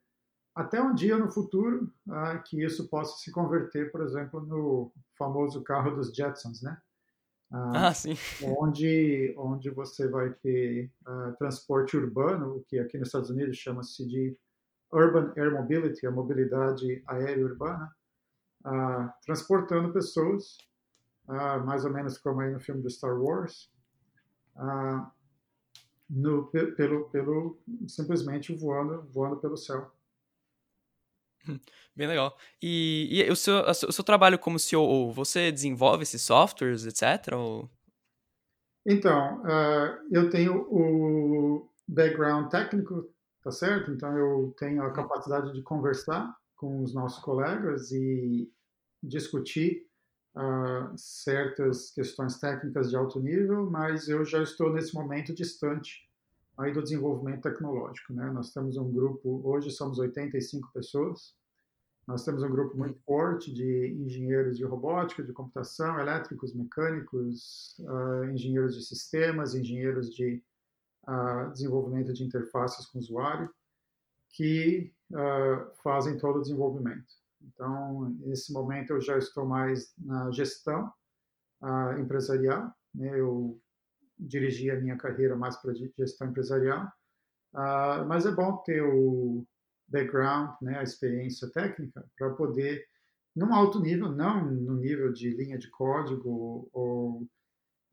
até 0.55 0.83
um 0.83 0.95
dia 0.95 1.17
no 1.17 1.31
futuro 1.31 1.91
ah, 2.11 2.38
que 2.38 2.62
isso 2.62 2.88
possa 2.88 3.19
se 3.19 3.31
converter, 3.31 3.91
por 3.91 4.03
exemplo, 4.03 4.41
no 4.41 4.93
famoso 5.17 5.62
carro 5.62 5.97
dos 5.97 6.15
Jetsons, 6.15 6.62
né? 6.62 6.79
Ah, 7.51 7.88
ah 7.88 7.95
sim. 7.95 8.15
Onde, 8.43 9.35
onde 9.38 9.71
você 9.71 10.09
vai 10.09 10.31
ter 10.31 10.91
ah, 11.07 11.35
transporte 11.38 11.97
urbano, 11.97 12.57
o 12.57 12.65
que 12.65 12.79
aqui 12.79 12.99
nos 12.99 13.09
Estados 13.09 13.31
Unidos 13.31 13.57
chama-se 13.57 14.07
de 14.07 14.37
Urban 14.93 15.33
Air 15.37 15.53
Mobility, 15.53 16.07
a 16.07 16.11
mobilidade 16.11 17.03
aérea 17.07 17.45
urbana, 17.45 17.91
ah, 18.65 19.15
transportando 19.25 19.93
pessoas, 19.93 20.59
mais 21.65 21.85
ou 21.85 21.91
menos 21.91 22.19
como 22.19 22.41
aí 22.41 22.53
no 22.53 22.61
filme 22.61 22.83
do 22.83 22.91
Star 22.91 23.19
Wars, 23.19 23.71
no, 26.11 26.47
pelo, 26.77 27.09
pelo 27.09 27.59
simplesmente 27.87 28.55
voando, 28.55 29.03
voando 29.05 29.37
pelo 29.37 29.57
céu. 29.57 29.91
Bem 31.94 32.07
legal. 32.07 32.37
E, 32.61 33.09
e 33.11 33.31
o, 33.31 33.37
seu, 33.37 33.61
o 33.62 33.92
seu 33.92 34.05
trabalho 34.05 34.38
como 34.38 34.59
CEO, 34.59 35.12
você 35.12 35.52
desenvolve 35.52 36.02
esses 36.02 36.22
softwares, 36.22 36.87
etc? 36.87 37.35
Ou... 37.35 37.68
Então, 38.87 39.42
uh, 39.42 39.98
eu 40.11 40.31
tenho 40.31 40.66
o 40.70 41.68
background 41.87 42.50
técnico, 42.50 43.12
tá 43.42 43.50
certo? 43.50 43.90
Então, 43.90 44.16
eu 44.16 44.55
tenho 44.59 44.83
a 44.83 44.87
uhum. 44.87 44.92
capacidade 44.92 45.52
de 45.52 45.62
conversar 45.62 46.35
com 46.57 46.83
os 46.83 46.94
nossos 46.94 47.22
colegas 47.22 47.90
e 47.92 48.50
discutir 49.02 49.87
uh, 50.37 50.96
certas 50.96 51.90
questões 51.90 52.38
técnicas 52.38 52.90
de 52.90 52.96
alto 52.96 53.20
nível, 53.20 53.70
mas 53.70 54.09
eu 54.09 54.24
já 54.24 54.42
estou 54.42 54.72
nesse 54.72 54.94
momento 54.94 55.35
distante 55.35 56.09
aí 56.59 56.73
do 56.73 56.83
desenvolvimento 56.83 57.43
tecnológico. 57.43 58.12
Né? 58.12 58.31
Nós 58.31 58.53
temos 58.53 58.77
um 58.77 58.91
grupo, 58.91 59.41
hoje 59.45 59.71
somos 59.71 59.99
85 59.99 60.71
pessoas, 60.73 61.35
nós 62.07 62.25
temos 62.25 62.43
um 62.43 62.51
grupo 62.51 62.77
muito 62.77 62.99
forte 63.05 63.53
de 63.53 63.95
engenheiros 64.01 64.57
de 64.59 64.65
robótica, 64.65 65.23
de 65.23 65.33
computação, 65.33 66.01
elétricos, 66.01 66.53
mecânicos, 66.53 67.77
uh, 67.81 68.25
engenheiros 68.25 68.75
de 68.75 68.85
sistemas, 68.85 69.55
engenheiros 69.55 70.12
de 70.12 70.43
uh, 71.07 71.51
desenvolvimento 71.53 72.12
de 72.12 72.25
interfaces 72.25 72.87
com 72.87 72.99
o 72.99 73.01
usuário, 73.01 73.49
que 74.31 74.93
uh, 75.12 75.73
fazem 75.83 76.19
todo 76.19 76.38
o 76.38 76.43
desenvolvimento. 76.43 77.07
Então, 77.41 78.11
nesse 78.21 78.53
momento 78.53 78.91
eu 78.91 79.01
já 79.01 79.17
estou 79.17 79.47
mais 79.47 79.93
na 79.99 80.31
gestão 80.31 80.93
empresarial, 81.99 82.73
né? 82.93 83.21
eu 83.21 83.61
dirigi 84.18 84.70
a 84.70 84.81
minha 84.81 84.96
carreira 84.96 85.37
mais 85.37 85.57
para 85.57 85.75
gestão 85.75 86.29
empresarial, 86.29 86.87
uh, 87.55 88.07
mas 88.07 88.27
é 88.27 88.31
bom 88.31 88.57
ter 88.59 88.83
o 88.83 89.46
background, 89.88 90.51
né, 90.62 90.79
a 90.79 90.83
experiência 90.83 91.51
técnica 91.51 92.05
para 92.16 92.31
poder, 92.35 92.87
num 93.35 93.53
alto 93.55 93.81
nível, 93.81 94.11
não 94.11 94.44
no 94.44 94.75
nível 94.75 95.12
de 95.12 95.31
linha 95.31 95.59
de 95.59 95.68
código 95.70 96.68
ou 96.72 97.29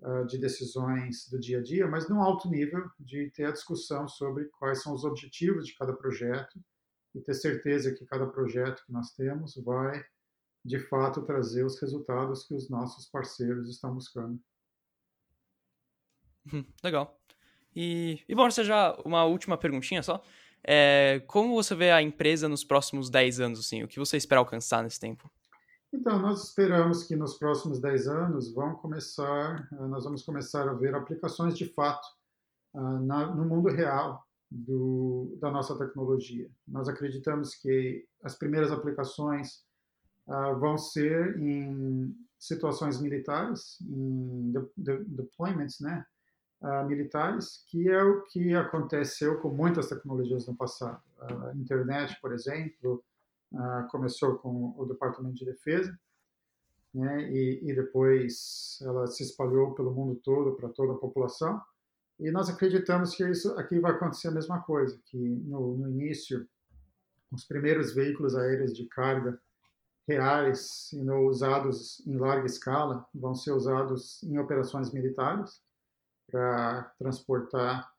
uh, 0.01 0.25
de 0.25 0.37
decisões 0.37 1.27
do 1.29 1.39
dia 1.39 1.59
a 1.59 1.63
dia, 1.63 1.87
mas 1.87 2.09
num 2.09 2.21
alto 2.21 2.49
nível 2.49 2.89
de 2.99 3.29
ter 3.31 3.45
a 3.45 3.51
discussão 3.51 4.07
sobre 4.07 4.45
quais 4.45 4.81
são 4.81 4.93
os 4.93 5.03
objetivos 5.03 5.65
de 5.65 5.75
cada 5.75 5.93
projeto 5.93 6.59
e 7.15 7.21
ter 7.21 7.33
certeza 7.33 7.93
que 7.93 8.05
cada 8.05 8.27
projeto 8.27 8.83
que 8.85 8.91
nós 8.91 9.13
temos 9.13 9.55
vai 9.63 10.03
de 10.63 10.79
fato 10.79 11.23
trazer 11.23 11.63
os 11.63 11.79
resultados 11.79 12.45
que 12.45 12.53
os 12.53 12.69
nossos 12.69 13.09
parceiros 13.09 13.69
estão 13.69 13.93
buscando. 13.93 14.39
Uhum, 16.51 16.65
legal. 16.83 17.17
E, 17.75 18.19
e 18.27 18.35
bom, 18.35 18.49
você 18.49 18.63
já 18.63 18.95
uma 19.05 19.23
última 19.25 19.57
perguntinha 19.57 20.01
só. 20.03 20.21
É, 20.63 21.21
como 21.27 21.55
você 21.55 21.73
vê 21.73 21.91
a 21.91 22.01
empresa 22.01 22.49
nos 22.49 22.63
próximos 22.63 23.09
10 23.09 23.39
anos, 23.39 23.59
assim? 23.59 23.83
O 23.83 23.87
que 23.87 23.99
você 23.99 24.17
espera 24.17 24.39
alcançar 24.39 24.83
nesse 24.83 24.99
tempo? 24.99 25.29
Então, 25.91 26.19
nós 26.19 26.43
esperamos 26.43 27.03
que 27.03 27.15
nos 27.15 27.37
próximos 27.37 27.79
10 27.79 28.07
anos 28.07 28.53
vão 28.53 28.75
começar, 28.75 29.67
eh, 29.71 29.87
nós 29.87 30.03
vamos 30.03 30.21
começar 30.21 30.69
a 30.69 30.73
ver 30.73 30.93
aplicações 30.93 31.57
de 31.57 31.65
fato 31.65 32.07
uh, 32.75 32.99
na, 32.99 33.33
no 33.33 33.43
mundo 33.43 33.69
real 33.69 34.23
do, 34.51 35.35
da 35.41 35.49
nossa 35.49 35.75
tecnologia. 35.77 36.47
Nós 36.67 36.87
acreditamos 36.87 37.55
que 37.55 38.05
as 38.23 38.35
primeiras 38.35 38.71
aplicações 38.71 39.63
uh, 40.27 40.59
vão 40.59 40.77
ser 40.77 41.39
em 41.39 42.15
situações 42.37 43.01
militares, 43.01 43.81
em 43.81 44.51
de, 44.51 44.59
de, 44.77 45.03
deployments, 45.05 45.79
né, 45.79 46.05
uh, 46.61 46.85
militares, 46.85 47.63
que 47.67 47.89
é 47.89 48.03
o 48.03 48.23
que 48.23 48.53
aconteceu 48.53 49.39
com 49.39 49.49
muitas 49.49 49.87
tecnologias 49.87 50.47
no 50.47 50.55
passado. 50.55 51.01
A 51.19 51.53
internet, 51.55 52.19
por 52.21 52.31
exemplo, 52.31 53.03
uh, 53.53 53.87
começou 53.89 54.37
com 54.37 54.73
o 54.77 54.85
Departamento 54.85 55.35
de 55.35 55.45
Defesa, 55.45 55.97
né, 56.93 57.31
e, 57.31 57.69
e 57.69 57.75
depois 57.75 58.79
ela 58.81 59.05
se 59.07 59.23
espalhou 59.23 59.75
pelo 59.75 59.93
mundo 59.93 60.19
todo, 60.23 60.55
para 60.55 60.69
toda 60.69 60.93
a 60.93 60.97
população. 60.97 61.61
E 62.19 62.31
nós 62.31 62.49
acreditamos 62.49 63.15
que 63.15 63.23
isso 63.29 63.51
aqui 63.57 63.79
vai 63.79 63.91
acontecer 63.91 64.27
a 64.27 64.31
mesma 64.31 64.61
coisa, 64.61 64.99
que 65.05 65.17
no, 65.17 65.77
no 65.77 65.89
início, 65.89 66.47
os 67.31 67.45
primeiros 67.45 67.93
veículos 67.93 68.35
aéreos 68.35 68.73
de 68.73 68.85
carga 68.87 69.39
reais 70.07 70.91
e 70.91 71.09
usados 71.11 72.05
em 72.07 72.17
larga 72.17 72.47
escala 72.47 73.07
vão 73.13 73.35
ser 73.35 73.51
usados 73.51 74.23
em 74.23 74.39
operações 74.39 74.91
militares 74.91 75.61
para 76.29 76.83
transportar 76.97 77.89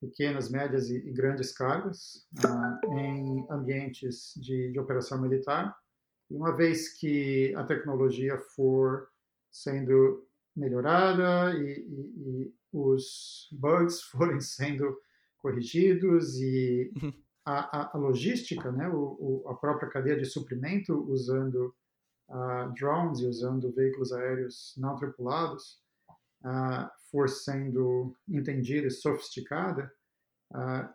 pequenas, 0.00 0.50
médias 0.50 0.90
e, 0.90 0.96
e 0.96 1.12
grandes 1.12 1.52
cargas 1.52 2.26
uh, 2.44 2.94
em 2.98 3.46
ambientes 3.48 4.34
de, 4.36 4.72
de, 4.72 4.78
operação 4.80 5.20
militar. 5.20 5.76
E 6.28 6.34
uma 6.34 6.56
vez 6.56 6.88
que 6.98 7.54
a 7.56 7.62
tecnologia 7.62 8.36
for 8.56 9.08
sendo 9.50 10.26
melhorada 10.56 11.56
e, 11.56 11.80
e, 11.80 12.44
e 12.44 12.54
os 12.72 13.48
bugs 13.52 14.02
forem 14.10 14.40
sendo 14.40 14.98
corrigidos 15.38 16.40
e 16.40 16.92
uhum. 17.00 17.12
a, 17.44 17.80
a, 17.80 17.90
a 17.94 17.98
logística, 17.98 18.72
né, 18.72 18.88
o, 18.88 19.42
o, 19.44 19.48
a 19.48 19.54
própria 19.54 19.88
cadeia 19.88 20.16
de 20.16 20.24
suprimento 20.24 20.94
usando 21.10 21.74
uh, 22.28 22.72
drones 22.74 23.20
e 23.20 23.26
usando 23.26 23.72
veículos 23.72 24.12
aéreos 24.12 24.74
não 24.76 24.96
tripulados, 24.96 25.80
uh, 26.44 26.88
for 27.12 27.28
sendo 27.28 28.16
entendida 28.26 28.86
e 28.86 28.90
sofisticada, 28.90 29.92
uh, 30.50 30.88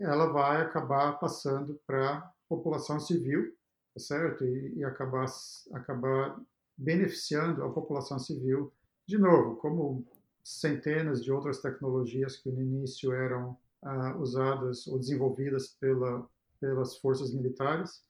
ela 0.00 0.32
vai 0.32 0.62
acabar 0.62 1.18
passando 1.18 1.78
para 1.86 2.16
a 2.16 2.32
população 2.48 2.98
civil, 2.98 3.54
tá 3.94 4.00
certo? 4.00 4.44
E, 4.46 4.78
e, 4.78 4.84
acabar, 4.84 5.26
acabar 5.74 6.40
beneficiando 6.76 7.62
a 7.62 7.70
população 7.70 8.18
civil, 8.18 8.72
de 9.06 9.18
novo, 9.18 9.56
como 9.56 10.06
centenas 10.42 11.22
de 11.22 11.30
outras 11.30 11.60
tecnologias 11.60 12.38
que 12.38 12.50
no 12.50 12.62
início 12.62 13.12
eram 13.12 13.58
uh, 13.82 14.18
usadas 14.18 14.86
ou 14.86 14.98
desenvolvidas 14.98 15.68
pela, 15.68 16.26
pelas 16.58 16.96
forças 16.96 17.34
militares 17.34 18.02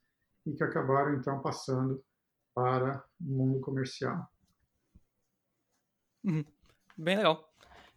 e 0.47 0.53
que 0.53 0.63
acabaram 0.63 1.15
então 1.15 1.41
passando 1.41 2.03
para 2.55 3.05
o 3.21 3.25
mundo 3.25 3.61
comercial. 3.61 4.31
Uhum. 6.25 6.45
Bem 6.99 7.17
legal. 7.17 7.49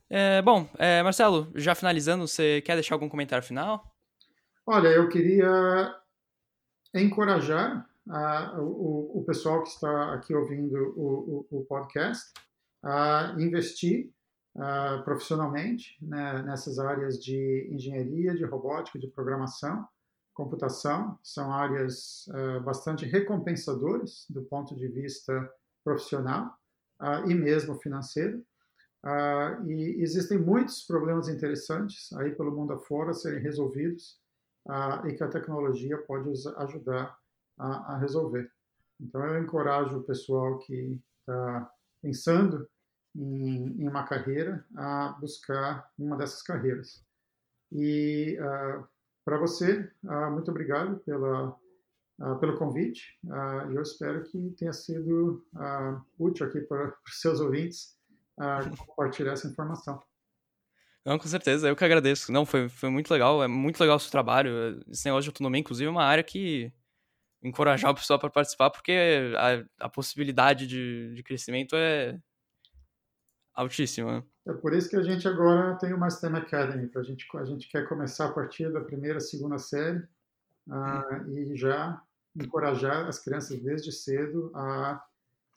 É, 0.08 0.44
bom, 0.44 0.70
é, 0.78 1.02
Marcelo, 1.02 1.52
já 1.56 1.74
finalizando, 1.74 2.28
você 2.28 2.62
quer 2.62 2.76
deixar 2.76 2.94
algum 2.94 3.10
comentário 3.10 3.44
final? 3.44 3.92
Olha, 4.64 4.90
eu 4.90 5.10
queria 5.10 5.96
encorajar 6.94 7.90
uh, 8.08 8.62
o, 8.62 9.20
o, 9.20 9.24
pessoal 9.26 9.64
que 9.64 9.70
está 9.70 10.14
aqui 10.14 10.36
ouvindo 10.36 10.76
o, 10.96 11.48
o, 11.50 11.62
o 11.62 11.66
podcast 11.66 12.32
a 12.84 13.36
investir 13.40 14.12
uh, 14.56 15.04
profissionalmente 15.04 15.98
né, 16.00 16.44
nessas 16.44 16.78
áreas 16.78 17.18
de 17.18 17.70
engenharia, 17.72 18.36
de 18.36 18.46
robótica, 18.46 19.00
de 19.00 19.08
programação, 19.08 19.84
computação. 20.32 21.18
São 21.24 21.52
áreas 21.52 22.28
uh, 22.28 22.62
bastante 22.62 23.04
recompensadoras 23.06 24.28
do 24.30 24.44
ponto 24.44 24.76
de 24.76 24.88
vista 24.88 25.52
profissional 25.84 26.56
e 27.26 27.34
mesmo 27.34 27.74
financeiro. 27.80 28.46
Uh, 29.04 29.66
e 29.68 30.04
existem 30.04 30.38
muitos 30.38 30.84
problemas 30.84 31.28
interessantes 31.28 32.14
aí 32.14 32.36
pelo 32.36 32.52
mundo 32.52 32.74
afora 32.74 33.14
serem 33.14 33.42
resolvidos 33.42 34.20
uh, 34.68 35.08
e 35.08 35.16
que 35.16 35.24
a 35.24 35.28
tecnologia 35.28 35.98
pode 35.98 36.30
ajudar 36.58 37.18
a, 37.58 37.94
a, 37.94 37.98
resolver. 37.98 38.52
Então 39.00 39.26
eu 39.26 39.42
encorajo 39.42 39.98
o 39.98 40.04
pessoal 40.04 40.60
que 40.60 41.02
está 41.20 41.72
pensando 42.00 42.70
em, 43.16 43.82
em, 43.82 43.88
uma 43.88 44.04
carreira 44.04 44.64
a 44.78 45.18
buscar 45.20 45.90
uma 45.98 46.16
dessas 46.16 46.44
carreiras. 46.44 47.04
E 47.72 48.38
uh, 48.40 48.88
para 49.26 49.38
você, 49.38 49.90
muito 50.32 50.50
obrigado 50.50 50.98
pela, 51.02 51.56
pelo 52.40 52.58
convite. 52.58 53.20
eu 53.72 53.80
espero 53.80 54.24
que 54.24 54.50
tenha 54.58 54.74
sido 54.74 55.46
útil 56.18 56.48
aqui 56.48 56.60
para 56.62 56.88
os 57.06 57.22
seus 57.22 57.40
ouvintes 57.40 57.96
a 58.39 58.62
compartilhar 58.86 59.34
essa 59.34 59.48
informação. 59.48 60.02
Não, 61.06 61.17
com 61.17 61.28
certeza, 61.28 61.67
eu 61.67 61.76
que 61.76 61.84
agradeço. 61.84 62.32
Não, 62.32 62.46
foi, 62.46 62.70
foi 62.70 62.89
muito 62.89 63.12
legal, 63.12 63.44
é 63.44 63.48
muito 63.48 63.80
legal 63.80 63.98
o 63.98 64.00
seu 64.00 64.12
trabalho. 64.12 64.80
Esse 64.88 65.06
negócio 65.06 65.24
de 65.24 65.30
autonomia, 65.30 65.60
inclusive, 65.60 65.88
é 65.88 65.91
uma 65.91 66.04
área 66.04 66.24
que 66.24 66.72
encorajar 67.44 67.91
o 67.91 67.96
pessoal 67.96 68.20
para 68.20 68.30
participar, 68.30 68.70
porque 68.70 69.34
a, 69.36 69.86
a 69.86 69.89
possibilidade 69.89 70.67
de, 70.67 71.13
de 71.15 71.24
crescimento 71.24 71.76
é 71.76 72.20
altíssima. 73.54 74.26
É 74.48 74.54
por 74.54 74.74
isso 74.74 74.89
que 74.89 74.96
a 74.96 75.04
gente 75.04 75.28
agora 75.28 75.76
tem 75.78 75.94
o 75.94 76.10
STEM 76.10 76.36
Academy, 76.36 76.89
a 76.96 77.04
gente, 77.04 77.26
a 77.36 77.46
gente 77.46 77.67
quer 77.67 77.88
começar 77.88 78.26
a 78.26 78.32
partir 78.32 78.72
da 78.72 78.82
primeira, 78.82 79.20
segunda 79.20 79.58
série 79.58 80.00
uh, 80.67 81.30
e 81.30 81.56
já 81.56 82.02
encorajar 82.36 83.08
as 83.08 83.20
crianças 83.20 83.60
desde 83.62 83.91
cedo 83.91 84.52
a 84.56 85.04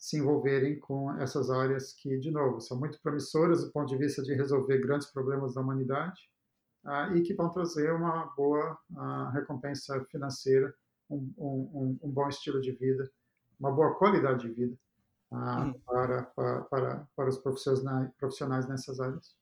se 0.05 0.19
envolverem 0.19 0.79
com 0.79 1.11
essas 1.19 1.49
áreas 1.49 1.95
que, 1.95 2.19
de 2.19 2.31
novo, 2.31 2.61
são 2.61 2.79
muito 2.79 3.01
promissoras 3.01 3.65
do 3.65 3.73
ponto 3.73 3.89
de 3.89 3.97
vista 3.97 4.23
de 4.23 4.35
resolver 4.35 4.77
grandes 4.77 5.11
problemas 5.11 5.55
da 5.55 5.63
humanidade 5.63 6.21
uh, 6.85 7.17
e 7.17 7.23
que 7.23 7.33
vão 7.33 7.49
trazer 7.49 7.91
uma 7.91 8.27
boa 8.37 8.79
uh, 8.91 9.31
recompensa 9.33 10.05
financeira, 10.11 10.75
um, 11.09 11.33
um, 11.39 11.99
um, 12.03 12.11
bom 12.11 12.29
estilo 12.29 12.61
de 12.61 12.73
vida, 12.73 13.11
uma 13.59 13.73
boa 13.73 13.95
qualidade 13.95 14.47
de 14.47 14.53
vida 14.53 14.77
uh, 15.33 15.81
para, 15.87 16.25
para, 16.37 16.61
para, 16.65 17.09
para, 17.17 17.29
os 17.31 17.39
profissionais, 17.39 18.69
nessas 18.69 19.01
áreas. 19.01 19.35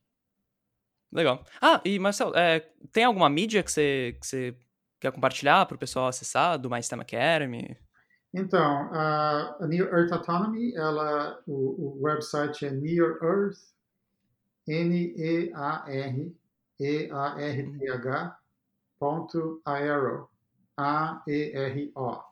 Legal. 1.10 1.44
Ah, 1.60 1.80
e 1.84 1.98
Marcelo, 1.98 2.36
é, 2.36 2.60
tem 2.92 3.02
alguma 3.02 3.28
mídia 3.28 3.64
que 3.64 3.72
você, 3.72 4.16
que 4.20 4.24
você 4.24 4.56
quer 5.00 5.10
compartilhar 5.10 5.66
para 5.66 5.74
o 5.74 5.78
pessoal 5.78 6.06
acessar 6.06 6.56
do 6.56 6.70
My 6.70 6.80
STEM 6.80 7.00
Academy? 7.00 7.76
Então, 8.34 8.88
a, 8.92 9.56
a 9.60 9.66
Near 9.66 9.92
Earth 9.92 10.10
Autonomy, 10.12 10.74
ela, 10.74 11.38
o, 11.46 11.98
o 11.98 12.02
website 12.02 12.64
é 12.64 12.70
Near 12.70 13.18
Earth, 13.22 13.58
N-E-A-R-E-A-R-T-H, 14.66 15.18
ponto 18.98 19.60
aero, 19.66 20.30
A-E-R-O. 20.76 22.22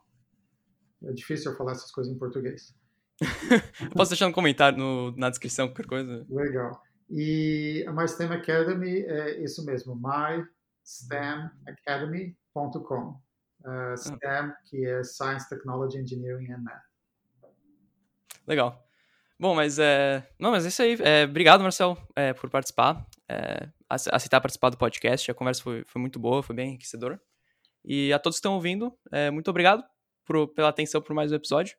É 1.02 1.12
difícil 1.12 1.52
eu 1.52 1.58
falar 1.58 1.72
essas 1.72 1.90
coisas 1.90 2.14
em 2.14 2.18
português. 2.18 2.74
Posso 3.94 4.12
deixar 4.12 4.26
um 4.26 4.32
comentário 4.32 4.78
no, 4.78 5.14
na 5.16 5.28
descrição, 5.28 5.68
qualquer 5.68 5.86
coisa? 5.86 6.24
Legal. 6.30 6.82
E 7.10 7.84
a 7.86 7.92
MySTEM 7.92 8.32
Academy 8.32 9.00
é 9.00 9.38
isso 9.42 9.62
mesmo, 9.66 9.94
mystemacademy.com 10.82 13.20
uh, 13.64 13.96
STEM, 13.96 14.52
que 14.66 14.86
é 14.86 15.02
Science, 15.02 15.48
Technology, 15.48 15.98
Engineering 15.98 16.52
and 16.52 16.58
Math. 16.58 16.82
Legal. 18.46 18.86
Bom, 19.38 19.54
mas 19.54 19.78
é. 19.78 20.28
Não, 20.38 20.50
mas 20.50 20.64
é 20.66 20.68
isso 20.68 20.82
aí. 20.82 20.98
É, 21.00 21.24
obrigado, 21.24 21.62
Marcel, 21.62 21.96
é, 22.14 22.34
por 22.34 22.50
participar, 22.50 23.06
é, 23.28 23.68
aceitar 23.88 24.40
participar 24.40 24.68
do 24.68 24.76
podcast. 24.76 25.30
A 25.30 25.34
conversa 25.34 25.62
foi, 25.62 25.82
foi 25.86 26.00
muito 26.00 26.18
boa, 26.18 26.42
foi 26.42 26.54
bem 26.54 26.70
enriquecedora. 26.70 27.20
E 27.84 28.12
a 28.12 28.18
todos 28.18 28.36
que 28.36 28.40
estão 28.40 28.54
ouvindo, 28.54 28.94
é, 29.10 29.30
muito 29.30 29.48
obrigado 29.48 29.82
por, 30.26 30.48
pela 30.48 30.68
atenção 30.68 31.00
por 31.00 31.14
mais 31.14 31.32
um 31.32 31.36
episódio. 31.36 31.74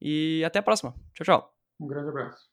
E 0.00 0.42
até 0.44 0.60
a 0.60 0.62
próxima. 0.62 0.94
Tchau, 1.14 1.24
tchau. 1.24 1.54
Um 1.80 1.86
grande 1.86 2.10
abraço. 2.10 2.51